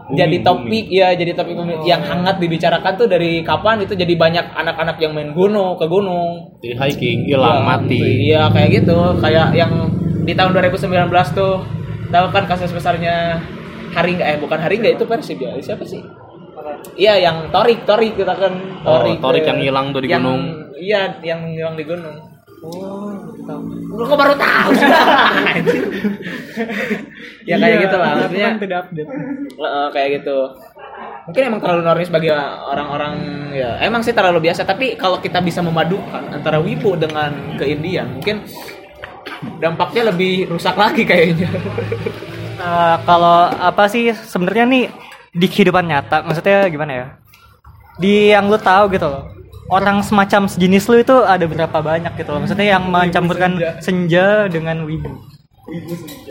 jadi 0.07 0.39
topik? 0.39 0.87
ya 0.87 1.11
jadi 1.11 1.33
topik 1.33 1.57
yang 1.83 1.99
hangat 1.99 2.37
dibicarakan 2.37 2.93
tuh 2.95 3.09
dari 3.09 3.41
kapan? 3.41 3.81
Itu 3.81 3.91
jadi 3.93 4.13
banyak 4.13 4.45
anak-anak 4.53 5.01
yang 5.01 5.11
main 5.11 5.33
gunung 5.33 5.75
ke 5.75 5.89
gunung. 5.89 6.61
Hiking 6.61 7.25
hilang 7.25 7.59
Iya, 7.59 7.67
mati. 7.67 7.99
iya 8.29 8.41
kayak 8.47 8.69
gitu. 8.77 8.97
Kayak 9.17 9.51
yang 9.51 9.71
di 10.21 10.31
tahun 10.31 10.53
2019 10.53 11.09
tuh 11.33 11.65
tahu 12.07 12.25
kan 12.29 12.43
kasus 12.45 12.69
besarnya 12.69 13.39
Haringga 13.89 14.23
eh 14.25 14.37
bukan 14.37 14.57
Haringga 14.57 14.89
itu 14.91 15.03
Persib 15.03 15.37
ya 15.37 15.51
siapa 15.57 15.83
sih 15.83 16.03
Iya 16.93 17.17
yang 17.19 17.49
Torik 17.49 17.83
Torik 17.83 18.13
kita 18.15 18.33
kan 18.33 18.53
Oh, 18.83 18.99
Torik 18.99 19.17
Torik 19.19 19.43
eh, 19.43 19.47
yang 19.47 19.59
hilang 19.61 19.85
tuh 19.89 19.99
di 19.99 20.09
yang- 20.09 20.21
gunung. 20.21 20.41
Iya 20.73 21.01
yang 21.21 21.41
hilang 21.47 21.73
di 21.73 21.83
gunung 21.83 22.17
Lu 23.87 24.03
kok 24.03 24.17
baru 24.17 24.33
tahu 24.33 24.69
sih? 24.73 24.89
ya 27.47 27.55
kayak 27.55 27.69
Iya, 27.71 27.83
gitu 27.83 27.95
lah 27.95 28.09
maksudnya 28.17 28.47
kan 28.47 28.57
tidak 28.59 28.77
update. 28.83 29.09
Eh, 29.57 29.87
kayak 29.91 30.09
gitu 30.19 30.37
mungkin 31.27 31.43
emang 31.43 31.59
terlalu 31.59 31.81
normis 31.83 32.07
bagi 32.07 32.31
orang-orang 32.31 33.13
ya 33.51 33.75
emang 33.79 33.99
sih 33.99 34.15
terlalu 34.15 34.47
biasa 34.47 34.63
tapi 34.63 34.95
kalau 34.95 35.19
kita 35.19 35.43
bisa 35.43 35.59
memadukan 35.59 36.23
antara 36.31 36.55
wibu 36.57 36.95
dengan 36.95 37.29
keindian 37.59 38.15
mungkin 38.15 38.47
dampaknya 39.57 40.09
lebih 40.09 40.49
rusak 40.49 40.75
lagi 40.75 41.03
kayaknya 41.03 41.49
Eh, 42.57 42.95
kalau 43.05 43.53
apa 43.53 43.85
sih 43.85 44.09
sebenarnya 44.09 44.65
nih 44.65 44.83
di 45.29 45.45
kehidupan 45.45 45.85
nyata 45.85 46.25
maksudnya 46.25 46.65
gimana 46.67 46.91
ya 46.91 47.07
di 47.97 48.33
yang 48.33 48.49
lu 48.49 48.57
tahu 48.57 48.89
gitu 48.89 49.05
loh 49.05 49.29
orang 49.69 50.01
semacam 50.01 50.49
sejenis 50.49 50.89
lu 50.89 50.97
itu 50.97 51.15
ada 51.21 51.45
berapa 51.45 51.77
banyak 51.77 52.17
gitu 52.17 52.33
loh 52.33 52.41
maksudnya 52.41 52.73
yang 52.73 52.89
mencampurkan 52.89 53.61
senja 53.77 54.49
dengan 54.49 54.89
wibu 54.89 55.09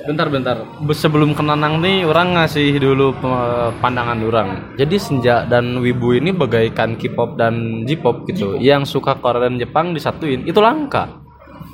Bentar 0.08 0.32
bentar. 0.32 0.56
Be- 0.80 0.96
Sebelum 0.96 1.36
kenanang 1.36 1.84
nih 1.84 2.08
orang 2.08 2.40
ngasih 2.40 2.80
dulu 2.80 3.12
pe- 3.12 3.68
pandangan 3.84 4.16
orang. 4.24 4.48
Jadi 4.80 4.96
senja 4.96 5.44
dan 5.44 5.76
wibu 5.76 6.16
ini 6.16 6.32
bagaikan 6.32 6.96
K-pop 6.96 7.36
dan 7.36 7.84
J-pop 7.84 8.24
gitu. 8.24 8.56
Yang 8.56 8.96
suka 8.96 9.12
Korea 9.20 9.44
dan 9.44 9.60
Jepang 9.60 9.92
disatuin 9.92 10.40
itu 10.48 10.56
langka. 10.56 11.20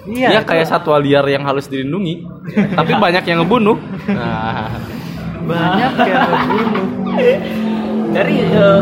Dia 0.03 0.35
iya 0.35 0.43
kayak 0.43 0.67
satwa 0.67 0.99
liar 0.99 1.23
yang 1.31 1.47
harus 1.47 1.71
dilindungi. 1.71 2.27
Tapi 2.79 2.93
banyak 2.99 3.23
yang 3.23 3.47
ngebunuh. 3.47 3.79
Nah, 4.11 4.75
banyak 5.47 5.93
ya 6.03 6.17
ngebunuh 6.27 6.87
dari 8.13 8.37
eh, 8.45 8.81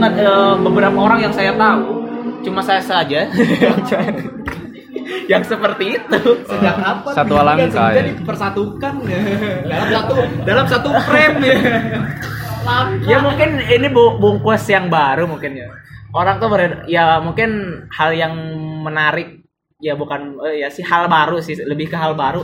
nggak, 0.00 0.12
eh, 0.16 0.52
beberapa 0.64 0.98
orang 0.98 1.28
yang 1.28 1.34
saya 1.36 1.52
tahu 1.54 2.00
cuma 2.38 2.64
saya 2.64 2.80
saja 2.80 3.26
yang 5.32 5.44
seperti 5.44 6.00
itu 6.00 6.20
Sejak 6.48 6.76
kapan? 6.80 7.12
Satwa 7.12 7.40
langka, 7.44 7.84
ya. 7.92 8.02
dipersatukan 8.08 8.94
ya. 9.04 9.20
dalam 9.68 9.88
satu 9.92 10.14
dalam 10.46 10.66
satu 10.68 10.88
frame 11.04 11.38
ya. 11.44 11.56
ya 13.04 13.16
mungkin 13.20 13.60
ini 13.60 13.88
bu 13.92 14.16
bungkus 14.16 14.64
yang 14.72 14.88
baru 14.88 15.28
mungkin 15.28 15.56
ya 15.56 15.68
orang 16.16 16.40
tuh 16.40 16.48
ya 16.88 17.20
mungkin 17.20 17.84
hal 17.92 18.16
yang 18.16 18.32
menarik 18.80 19.37
ya 19.78 19.94
bukan 19.94 20.42
eh, 20.42 20.66
ya 20.66 20.68
sih 20.74 20.82
hal 20.82 21.06
baru 21.06 21.38
sih 21.38 21.54
lebih 21.62 21.86
ke 21.86 21.96
hal 21.96 22.18
baru. 22.18 22.42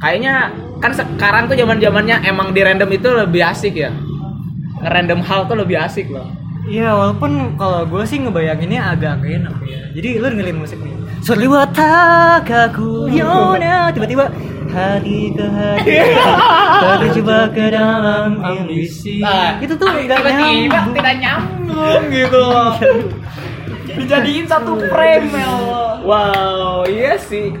Kayaknya 0.00 0.56
kan 0.80 0.96
sekarang 0.96 1.44
tuh 1.44 1.56
zaman 1.58 1.76
zamannya 1.76 2.24
emang 2.24 2.56
di 2.56 2.64
random 2.64 2.88
itu 2.88 3.08
lebih 3.12 3.44
asik 3.44 3.76
ya. 3.76 3.92
Ngerandom 4.80 5.20
hal 5.20 5.44
tuh 5.46 5.56
lebih 5.60 5.76
asik 5.76 6.08
loh. 6.08 6.24
Iya 6.64 6.94
walaupun 6.96 7.58
kalau 7.60 7.84
gue 7.84 8.02
sih 8.08 8.22
ngebayanginnya 8.24 8.96
agak 8.96 9.20
gak 9.20 9.32
enak 9.44 9.56
ya. 9.68 9.82
Jadi 9.92 10.08
lu 10.16 10.26
dengerin 10.32 10.58
musik 10.64 10.78
nih. 10.80 10.94
Sorry 11.20 11.44
watakaku 11.44 13.12
yona. 13.12 13.92
Tiba-tiba 13.92 14.32
hati 14.72 15.28
ke 15.36 15.44
hati 15.44 15.96
Terjebak 17.04 17.52
ke 17.52 17.68
dalam 17.68 18.40
ambisi. 18.40 19.20
Nah, 19.20 19.60
Itu 19.60 19.76
tuh 19.76 19.92
gak 19.92 20.08
tiba-tiba 20.08 20.30
nyambung. 20.40 20.94
tidak 20.96 21.14
nyambung 21.20 22.02
gitu 22.08 22.44
dijadiin 23.86 24.46
satu 24.46 24.78
frame 24.86 25.28
ya 25.32 25.50
wow 26.02 26.82
iya 26.86 27.14
sih. 27.18 27.52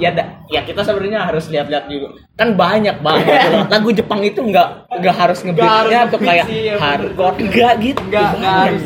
Ya 0.00 0.08
da- 0.16 0.40
ya 0.48 0.64
kita 0.64 0.80
sebenarnya 0.80 1.28
harus 1.28 1.52
lihat-lihat 1.52 1.84
juga 1.92 2.16
kan 2.32 2.56
banyak 2.56 3.04
banget 3.04 3.68
lagu 3.68 3.92
Jepang 3.92 4.24
itu 4.24 4.40
nggak 4.40 4.88
nggak 4.96 5.12
harus 5.12 5.44
ngebeatnya 5.44 6.08
untuk 6.08 6.20
kayak 6.24 6.46
hardcore. 6.80 7.36
Nggak 7.36 7.72
gitu. 7.84 8.00
Nggak 8.08 8.28
harus 8.40 8.82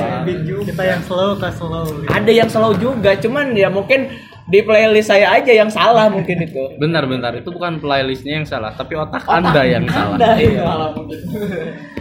kita 0.67 0.83
yang 0.83 1.01
slow 1.07 1.39
ke 1.39 1.49
slow. 1.55 1.87
Gitu. 1.87 2.11
ada 2.11 2.33
yang 2.35 2.51
slow 2.51 2.75
juga 2.75 3.15
cuman 3.15 3.55
ya 3.55 3.71
mungkin 3.71 4.11
di 4.45 4.61
playlist 4.61 5.09
saya 5.09 5.39
aja 5.39 5.55
yang 5.55 5.71
salah 5.73 6.11
mungkin 6.13 6.37
itu. 6.45 6.77
Bentar-bentar, 6.77 7.33
itu 7.33 7.49
bukan 7.49 7.81
playlistnya 7.81 8.43
yang 8.43 8.45
salah, 8.45 8.77
tapi 8.77 8.93
otak, 8.93 9.25
anda 9.25 9.65
yang 9.65 9.89
salah. 9.89 10.21
Anda 10.21 10.31
yang 10.37 10.57
salah 10.61 10.89
mungkin. 10.93 11.19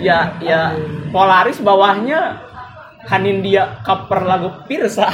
Ya 0.03 0.19
ya. 0.43 0.75
Polaris 1.13 1.63
bawahnya 1.63 2.43
Hanindia 3.03 3.83
cover 3.83 4.23
lagu 4.23 4.49
Pirsa. 4.63 5.11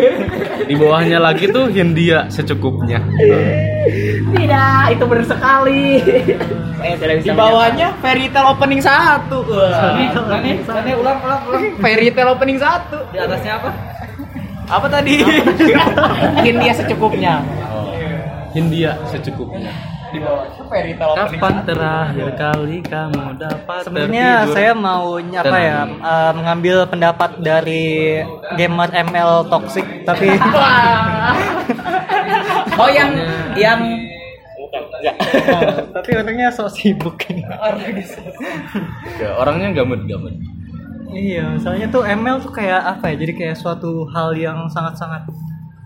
Di 0.68 0.74
bawahnya 0.74 1.22
lagi 1.22 1.46
tuh 1.50 1.70
Hindia 1.70 2.26
secukupnya. 2.26 2.98
tidak 4.34 4.94
itu 4.94 5.04
benar 5.06 5.26
sekali. 5.26 5.82
Saya 6.78 6.94
tidak 6.96 7.14
bisa 7.20 7.26
di 7.26 7.36
bawahnya 7.36 7.88
fairy 7.98 8.26
tale 8.30 8.48
opening 8.54 8.80
satu. 8.82 9.42
Nani, 9.46 10.62
Nani 10.62 10.92
ulang 10.94 11.18
ulang 11.24 11.40
ulang. 11.48 11.62
fairy 11.80 12.08
tale 12.12 12.30
opening 12.34 12.58
satu. 12.60 12.98
Di 13.10 13.18
atasnya 13.18 13.58
apa? 13.58 13.70
apa 14.70 14.86
tadi? 14.86 15.18
Hindia 16.46 16.72
secukupnya. 16.76 17.42
Hindia 18.54 18.94
secukupnya. 19.10 19.89
Opening? 20.18 21.38
Kapan 21.38 21.54
terakhir 21.62 22.28
kali 22.34 22.76
kamu 22.82 23.38
dapat 23.38 23.82
Sebenarnya 23.86 24.28
saya 24.50 24.72
mau 24.74 25.14
apa 25.20 25.58
ya 25.62 25.80
eh, 25.86 26.32
mengambil 26.34 26.76
pendapat 26.90 27.38
dari 27.38 28.18
gamer 28.58 28.90
ML 28.90 29.46
toxic 29.46 29.86
tapi 30.02 30.34
oh 32.80 32.90
yang 32.90 33.14
yang 33.54 33.80
tapi 35.96 36.10
orangnya 36.12 36.52
so 36.52 36.68
sibuk. 36.68 37.24
Ya, 39.16 39.32
orangnya 39.40 39.72
gamut-gamut. 39.72 40.36
iya 41.10 41.58
soalnya 41.58 41.90
tuh 41.90 42.06
ML 42.06 42.38
tuh 42.38 42.54
kayak 42.54 42.86
apa 42.86 43.10
ya 43.10 43.18
jadi 43.18 43.32
kayak 43.34 43.56
suatu 43.58 44.06
hal 44.14 44.30
yang 44.38 44.70
sangat-sangat 44.70 45.26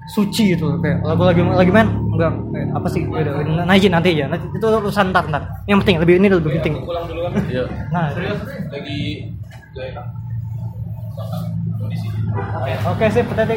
suci 0.04 0.52
gitu 0.52 0.68
loh. 0.68 0.76
kayak 0.84 1.00
lagu 1.00 1.22
lagi 1.24 1.40
lagi 1.40 1.72
main 1.72 1.88
enggak 1.88 2.32
kayak 2.52 2.68
apa 2.76 2.88
sih 2.92 3.02
udah 3.08 3.64
naikin 3.64 3.92
nanti 3.92 4.10
ya 4.12 4.28
nanti 4.28 4.44
itu 4.52 4.66
urusan 4.66 5.10
ntar 5.10 5.24
ntar. 5.32 5.42
Yang 5.64 5.78
penting 5.84 5.96
lebih 6.04 6.14
ini 6.20 6.28
lebih 6.28 6.50
penting. 6.60 6.74
Yuk. 7.48 7.68
nah. 7.88 8.12
Lagi 8.68 9.00
oke 12.84 13.04
sih 13.10 13.22
tadi 13.22 13.56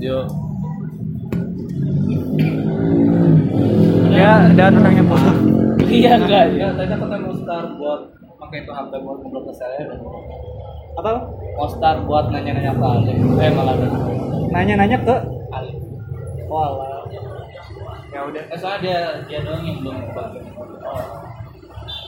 Yuk. 0.00 0.24
ya 4.12 4.32
dan 4.54 4.76
orangnya 4.76 5.04
bosan 5.08 5.36
iya 5.92 6.16
enggak 6.16 6.44
Ya, 6.56 6.68
tadi 6.72 6.92
aku 6.94 7.04
mau 7.04 7.34
start 7.36 7.68
buat 7.76 8.00
pakai 8.40 8.58
itu 8.64 8.72
HP 8.72 8.92
buat 9.04 9.16
ngobrol 9.22 9.42
ke 9.48 9.52
saya. 9.54 9.86
Apa 10.92 11.10
start 11.68 12.04
buat 12.04 12.28
nanya-nanya 12.28 12.72
ke 12.74 12.84
Ale. 12.84 13.12
Eh 13.38 13.50
malah 13.54 13.74
ada. 13.74 13.86
nanya-nanya 14.50 14.98
ke 15.00 15.16
Ale. 15.48 15.72
Walah. 16.46 17.00
ya 18.12 18.20
udah 18.28 18.42
Eh, 18.44 18.58
soalnya 18.60 18.80
dia 18.82 18.98
dia 19.24 19.38
doang 19.40 19.64
yang 19.64 19.78
belum 19.80 19.96
bagian. 20.12 20.44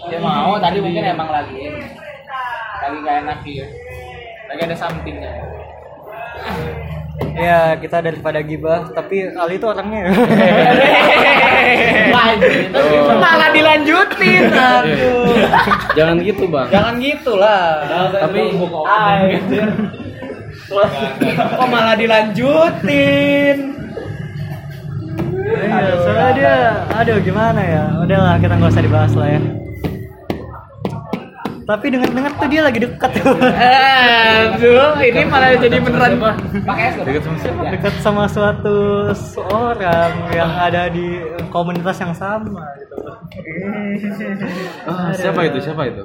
dia 0.05 0.19
mau 0.21 0.61
tadi 0.61 0.79
mungkin 0.79 1.00
emang 1.03 1.33
lagi 1.33 1.64
lagi 2.76 2.97
gak 3.00 3.17
enak 3.25 3.38
ya 3.43 3.67
lagi 4.45 4.61
ada 4.69 4.76
somethingnya 4.76 5.33
ya 7.35 7.78
kita 7.78 8.02
daripada 8.02 8.42
gibah 8.42 8.90
tapi 8.90 9.30
Ali 9.35 9.56
itu 9.59 9.66
orangnya. 9.66 10.11
Malah 13.23 13.50
dilanjutin 13.54 14.44
aduh. 14.50 15.35
Jangan 15.94 16.16
gitu, 16.23 16.44
Bang. 16.50 16.68
jangan 16.71 16.94
gitulah. 16.99 17.83
Tapi 18.12 18.40
Anjir. 18.85 19.68
kok 21.54 21.68
malah 21.68 21.94
dilanjutin? 21.99 23.56
Iya, 25.44 25.92
soalnya 26.02 26.30
dia, 26.35 26.56
aduh 26.88 27.18
gimana 27.21 27.61
ya, 27.61 27.85
udahlah 28.00 28.40
kita 28.40 28.54
nggak 28.56 28.73
usah 28.73 28.85
dibahas 28.85 29.12
lah 29.12 29.28
ya. 29.28 29.40
Tapi 31.64 31.87
dengar-dengar 31.88 32.33
tuh 32.37 32.49
dia 32.52 32.61
lagi 32.61 32.76
dekat 32.76 33.10
tuh, 33.17 33.41
aduh 33.41 35.00
ini 35.00 35.25
malah 35.25 35.56
jadi 35.56 35.80
beneran 35.80 36.12
Dekat 37.08 37.25
sama 37.25 37.36
siapa? 37.41 37.62
dekat 37.73 37.95
sama 38.04 38.25
suatu 38.28 38.76
seorang 39.17 40.12
yang 40.28 40.52
ada 40.52 40.93
di 40.93 41.25
komunitas 41.49 41.97
yang 42.04 42.12
sama 42.12 42.60
gitu. 42.76 42.97
Ah, 44.84 45.08
siapa 45.17 45.41
itu? 45.49 45.58
Siapa 45.65 45.82
itu? 45.89 46.04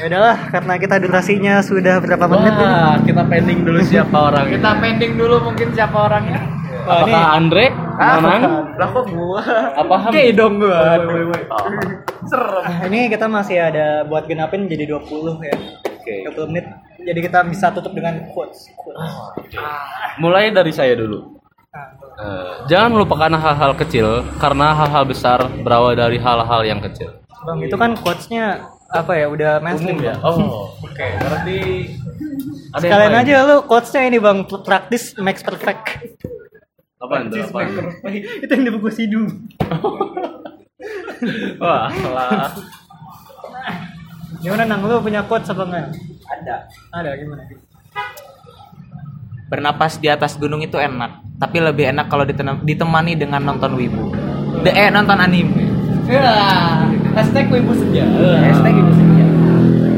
Ya 0.00 0.08
udahlah, 0.08 0.48
karena 0.48 0.74
kita 0.80 0.96
durasinya 0.96 1.54
sudah 1.60 2.00
berapa 2.00 2.24
menit 2.24 2.56
ini. 2.56 2.64
Wah, 2.64 2.96
kita 3.04 3.22
pending 3.28 3.60
dulu 3.68 3.80
siapa 3.84 4.16
orang 4.32 4.48
kita 4.48 4.70
pending 4.80 5.12
dulu 5.20 5.36
mungkin 5.44 5.68
siapa 5.76 5.96
orangnya 6.08 6.40
Wah, 6.88 7.04
ini 7.04 7.12
Apakah 7.12 7.24
Andre? 7.36 7.64
Manang? 8.00 8.42
lah 8.80 8.88
kok 8.88 9.04
gua 9.12 9.42
Apa 9.76 9.94
Ham? 10.08 10.10
Oke 10.10 10.24
dong 10.32 10.54
gua 10.56 10.96
serem 12.24 12.64
Nah, 12.64 12.78
ini 12.88 13.12
kita 13.12 13.26
masih 13.28 13.60
ada 13.60 14.08
buat 14.08 14.24
genapin 14.24 14.64
jadi 14.64 14.88
20 14.88 15.36
ya. 15.44 15.56
Oke. 15.84 16.14
20 16.32 16.48
menit. 16.48 16.66
Jadi 17.00 17.20
kita 17.20 17.44
bisa 17.44 17.68
tutup 17.72 17.92
dengan 17.92 18.24
quotes. 18.32 18.72
quotes. 18.76 19.04
Mulai 20.20 20.52
dari 20.52 20.72
saya 20.72 20.96
dulu. 20.96 21.36
Nah, 21.70 22.00
Eh, 22.20 22.68
jangan 22.68 22.92
melupakan 22.92 23.32
hal-hal 23.32 23.72
kecil 23.80 24.20
karena 24.36 24.76
hal-hal 24.76 25.08
besar 25.08 25.40
berawal 25.64 25.96
dari 25.96 26.20
hal-hal 26.20 26.60
yang 26.68 26.76
kecil. 26.84 27.16
Bang, 27.48 27.64
itu 27.64 27.72
kan 27.80 27.96
quotesnya 27.96 28.68
apa 28.92 29.16
ya? 29.16 29.26
Udah 29.32 29.56
mainstream 29.64 30.04
ya? 30.04 30.20
Oh, 30.20 30.68
oke. 30.84 31.00
Berarti 31.00 31.88
ada 32.76 32.82
Sekalian 32.84 33.14
aja 33.16 33.34
lu 33.48 33.56
quotesnya 33.64 34.04
ini 34.04 34.20
bang 34.20 34.44
praktis 34.44 35.16
makes 35.16 35.40
perfect. 35.40 36.04
Apa 37.00 37.14
itu? 37.24 37.36
Apa? 37.40 37.58
itu 38.12 38.50
yang 38.52 38.64
di 38.68 38.72
buku 38.76 38.88
Sidu. 38.92 39.24
Wah, 41.62 41.88
salah. 41.88 42.52
Gimana 44.40 44.64
nang 44.64 44.84
lu 44.84 45.00
punya 45.00 45.24
quotes 45.24 45.48
apa 45.48 45.64
enggak? 45.68 45.86
ada 46.30 46.56
Ada 46.94 47.10
gimana? 47.18 47.42
bernapas 49.50 49.98
di 49.98 50.06
atas 50.06 50.38
gunung 50.38 50.62
itu 50.62 50.78
enak 50.78 51.26
tapi 51.42 51.58
lebih 51.58 51.90
enak 51.90 52.06
kalau 52.06 52.22
ditemani 52.62 53.18
dengan 53.18 53.42
nonton 53.42 53.74
wibu 53.74 54.14
De 54.62 54.70
eh 54.70 54.94
nonton 54.94 55.18
anime 55.18 55.50
ya 56.06 56.22
hashtag 57.18 57.50
wibu 57.50 57.74
senja 57.74 58.06
hashtag 58.46 58.78
wibu 58.78 58.94
senja 58.94 59.26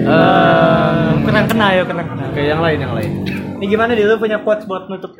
Eh, 0.03 1.09
kena 1.23 1.47
kena 1.47 1.67
ya 1.79 1.87
kena 1.87 2.03
kena. 2.03 2.25
Oke, 2.27 2.43
yang 2.43 2.59
lain, 2.59 2.79
yang 2.83 2.91
lain. 2.91 3.23
Ini 3.63 3.65
gimana 3.71 3.95
dia 3.95 4.11
lu 4.11 4.19
punya 4.19 4.43
quotes 4.43 4.67
buat 4.67 4.91
nutup? 4.91 5.15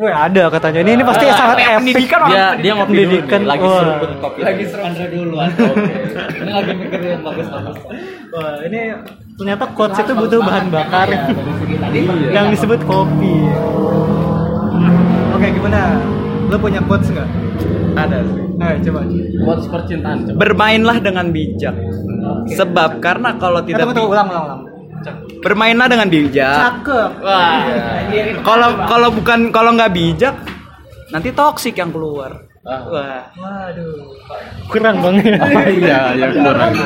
Wah 0.00 0.14
ada 0.24 0.48
katanya. 0.48 0.78
Ini 0.80 0.90
ini 0.96 1.04
pasti 1.04 1.24
Ah, 1.24 1.36
sangat 1.36 1.56
epic. 1.58 1.76
pendidikan 1.76 2.18
orang 2.18 2.32
Dia 2.32 2.46
dia 2.56 2.72
ngopi 2.72 2.88
dulu 2.90 2.96
pendidikan. 3.04 3.38
nih, 3.38 3.48
lagi 3.48 3.66
seruput 3.68 4.10
kopi. 4.18 4.38
Lagi 4.40 4.62
seru 4.64 4.82
Andre 4.82 5.06
dulu. 5.06 5.34
Oke. 5.44 5.92
Ini 6.32 6.50
lagi 6.50 6.72
mikir 6.74 7.00
yang 7.02 7.20
bagus-bagus. 7.20 7.76
Wah, 8.30 8.54
ini 8.62 8.80
ternyata 9.36 9.64
quotes 9.68 9.98
itu 9.98 10.12
butuh 10.14 10.40
bahan 10.40 10.66
bakar 10.68 11.06
tadi 11.06 12.00
yang 12.36 12.46
disebut 12.48 12.80
kopi. 12.82 13.36
Oke, 15.30 15.46
gimana? 15.50 15.80
Lu 16.46 16.56
punya 16.56 16.80
quotes 16.80 17.08
nggak? 17.08 17.28
ada 17.90 18.22
sih 18.22 18.38
Ayo 18.56 18.76
coba. 18.86 19.00
Buat 19.42 19.58
percintaan 19.66 20.16
coba. 20.22 20.36
bermainlah 20.38 20.96
dengan 20.98 21.26
bijak 21.28 21.74
sebab 22.48 23.00
karena 23.00 23.34
kalau 23.34 23.60
tidak 23.60 23.82
tunggu, 23.82 23.96
tunggu, 23.98 24.14
ulang, 24.14 24.28
ulang, 24.28 24.44
ulang. 24.46 24.60
Bermainlah 25.40 25.86
dengan 25.86 26.06
bijak 26.06 26.56
Cakep. 26.80 27.10
wah 27.20 27.58
kalau 28.42 28.68
kalau 28.84 29.08
bukan 29.10 29.50
kalau 29.50 29.70
nggak 29.72 29.92
bijak 29.92 30.34
nanti 31.10 31.30
toksik 31.30 31.74
yang 31.74 31.90
keluar 31.90 32.46
Ah. 32.60 32.84
wah 32.84 33.24
Waduh. 33.40 34.04
Kurang 34.68 35.00
bang. 35.00 35.16
iya, 35.80 36.12
ya 36.12 36.28
kurang. 36.28 36.76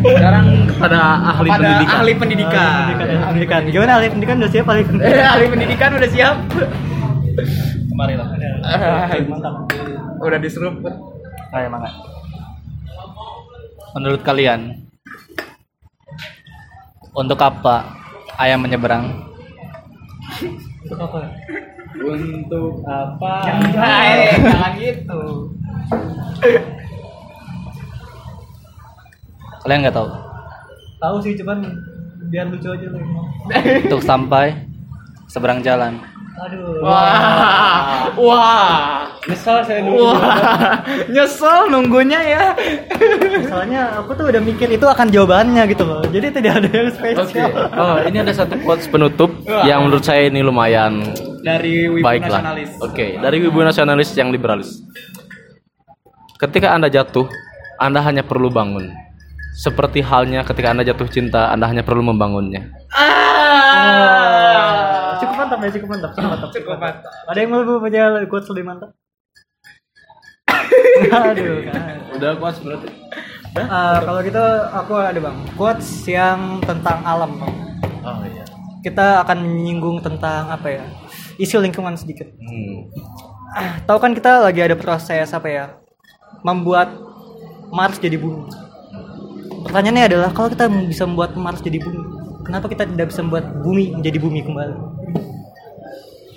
Sekarang 0.00 0.46
pada 0.80 0.98
ahli 1.28 1.48
pada 1.52 1.60
pendidikan. 1.60 1.96
ahli 2.00 2.12
pendidikan 2.16 2.72
pendidikan, 2.88 3.26
pendidikan. 3.28 3.60
Gimana 3.68 3.92
ahli 4.00 4.08
pendidikan 4.08 4.36
udah 4.40 4.50
siap 4.50 4.66
ahli 4.66 4.82
pendidikan? 4.88 5.12
Eh, 5.12 5.28
ahli 5.28 5.46
pendidikan 5.52 5.90
udah 5.92 6.08
siap 6.08 6.36
Kemari 7.92 8.14
lah. 8.16 8.26
Mantap. 9.28 9.54
udah 10.18 10.38
diseruput 10.40 10.94
Ayo 11.48 11.68
mangga. 11.68 11.92
Menurut 13.94 14.20
kalian, 14.20 14.87
untuk 17.12 17.38
apa 17.40 17.96
ayam 18.40 18.64
menyeberang? 18.64 19.28
Untuk 20.84 20.98
apa? 20.98 21.20
Untuk 21.98 22.80
apa? 22.86 23.34
Hai, 23.76 24.32
jangan 24.38 24.72
gitu 24.78 25.20
Kalian 29.64 29.78
nggak 29.84 29.96
tahu. 30.00 30.08
Tahu 30.98 31.16
sih 31.20 31.36
cuman 31.36 31.60
biar 32.32 32.48
lucu 32.48 32.68
aja 32.72 32.86
lu. 32.88 32.98
Untuk 33.84 34.00
sampai 34.00 34.64
seberang 35.28 35.60
jalan. 35.60 36.00
Aduh. 36.38 36.78
Wah, 36.86 38.14
wah, 38.14 39.10
Misal 39.26 39.66
saya 39.66 39.82
dulu. 39.82 40.14
wah, 40.14 40.78
nyesel 41.10 41.66
nunggunya 41.66 42.20
ya. 42.22 42.44
Soalnya 43.50 43.98
aku 43.98 44.14
tuh 44.14 44.30
udah 44.30 44.38
mikir 44.38 44.70
itu 44.70 44.86
akan 44.86 45.10
jawabannya 45.10 45.66
gitu 45.66 45.82
loh. 45.82 46.06
Jadi 46.06 46.38
tidak 46.38 46.62
ada 46.62 46.70
yang 46.70 46.90
spesial. 46.94 47.50
Oh, 47.74 47.98
ini 48.06 48.22
ada 48.22 48.30
satu 48.30 48.54
quotes 48.62 48.86
penutup 48.86 49.34
yang 49.66 49.82
menurut 49.82 50.06
saya 50.06 50.30
ini 50.30 50.38
lumayan 50.38 51.02
Dari 51.42 51.90
Wibu 51.90 52.06
baiklah. 52.06 52.38
Nasionalis. 52.38 52.70
Oke, 52.82 53.06
dari 53.18 53.36
wibu 53.42 53.58
nasionalis 53.62 54.10
yang 54.14 54.30
liberalis. 54.30 54.82
Ketika 56.38 56.70
Anda 56.70 56.86
jatuh, 56.86 57.26
Anda 57.82 57.98
hanya 58.06 58.22
perlu 58.22 58.46
bangun. 58.46 58.94
Seperti 59.58 60.06
halnya 60.06 60.46
ketika 60.46 60.70
Anda 60.70 60.86
jatuh 60.86 61.10
cinta, 61.10 61.50
Anda 61.50 61.66
hanya 61.66 61.82
perlu 61.82 62.06
membangunnya. 62.06 62.70
Ah. 62.94 63.77
Mantap 65.58 65.74
ya, 65.74 65.74
cukup 65.74 65.88
mantap, 65.90 66.10
cukup 66.14 66.30
mantap. 66.30 66.48
Cukup 66.54 66.78
mantap. 66.78 67.12
Ada 67.26 67.38
yang 67.42 67.50
mau 67.50 67.80
punya 67.82 68.02
quotes 68.30 68.48
lebih 68.54 68.64
mantap? 68.70 68.90
Aduh, 71.34 71.66
kan. 71.66 71.96
Udah 72.14 72.30
quotes 72.38 72.62
berarti. 72.62 72.88
Eh, 73.58 73.98
kalau 74.06 74.20
gitu 74.22 74.44
aku 74.70 74.94
ada 74.94 75.18
bang 75.18 75.38
quotes 75.58 76.06
yang 76.06 76.62
tentang 76.62 77.02
alam 77.02 77.34
bang. 77.42 77.54
Oh 78.06 78.22
iya. 78.22 78.44
Kita 78.86 79.26
akan 79.26 79.42
menyinggung 79.42 79.98
tentang 79.98 80.46
apa 80.46 80.68
ya 80.78 80.84
isu 81.42 81.58
lingkungan 81.58 81.98
sedikit. 81.98 82.30
Hmm. 82.38 82.86
Ah, 83.50 83.82
tahu 83.82 83.98
kan 83.98 84.14
kita 84.14 84.38
lagi 84.38 84.62
ada 84.62 84.78
proses 84.78 85.34
apa 85.34 85.48
ya 85.50 85.64
membuat 86.46 86.92
Mars 87.74 87.98
jadi 87.98 88.14
bumi. 88.14 88.46
Pertanyaannya 89.66 90.04
adalah 90.06 90.30
kalau 90.30 90.48
kita 90.54 90.70
bisa 90.70 91.02
membuat 91.02 91.34
Mars 91.34 91.58
jadi 91.58 91.82
bumi, 91.82 92.00
kenapa 92.46 92.70
kita 92.70 92.86
tidak 92.86 93.10
bisa 93.10 93.20
membuat 93.26 93.50
bumi 93.58 93.98
menjadi 93.98 94.18
bumi 94.22 94.40
kembali? 94.46 94.76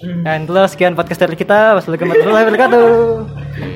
Dan 0.02 0.50
itulah 0.50 0.66
sekian 0.66 0.98
podcast 0.98 1.22
dari 1.22 1.38
kita. 1.38 1.78
Wassalamualaikum 1.78 2.10
warahmatullahi 2.10 2.46
wabarakatuh. 2.50 3.71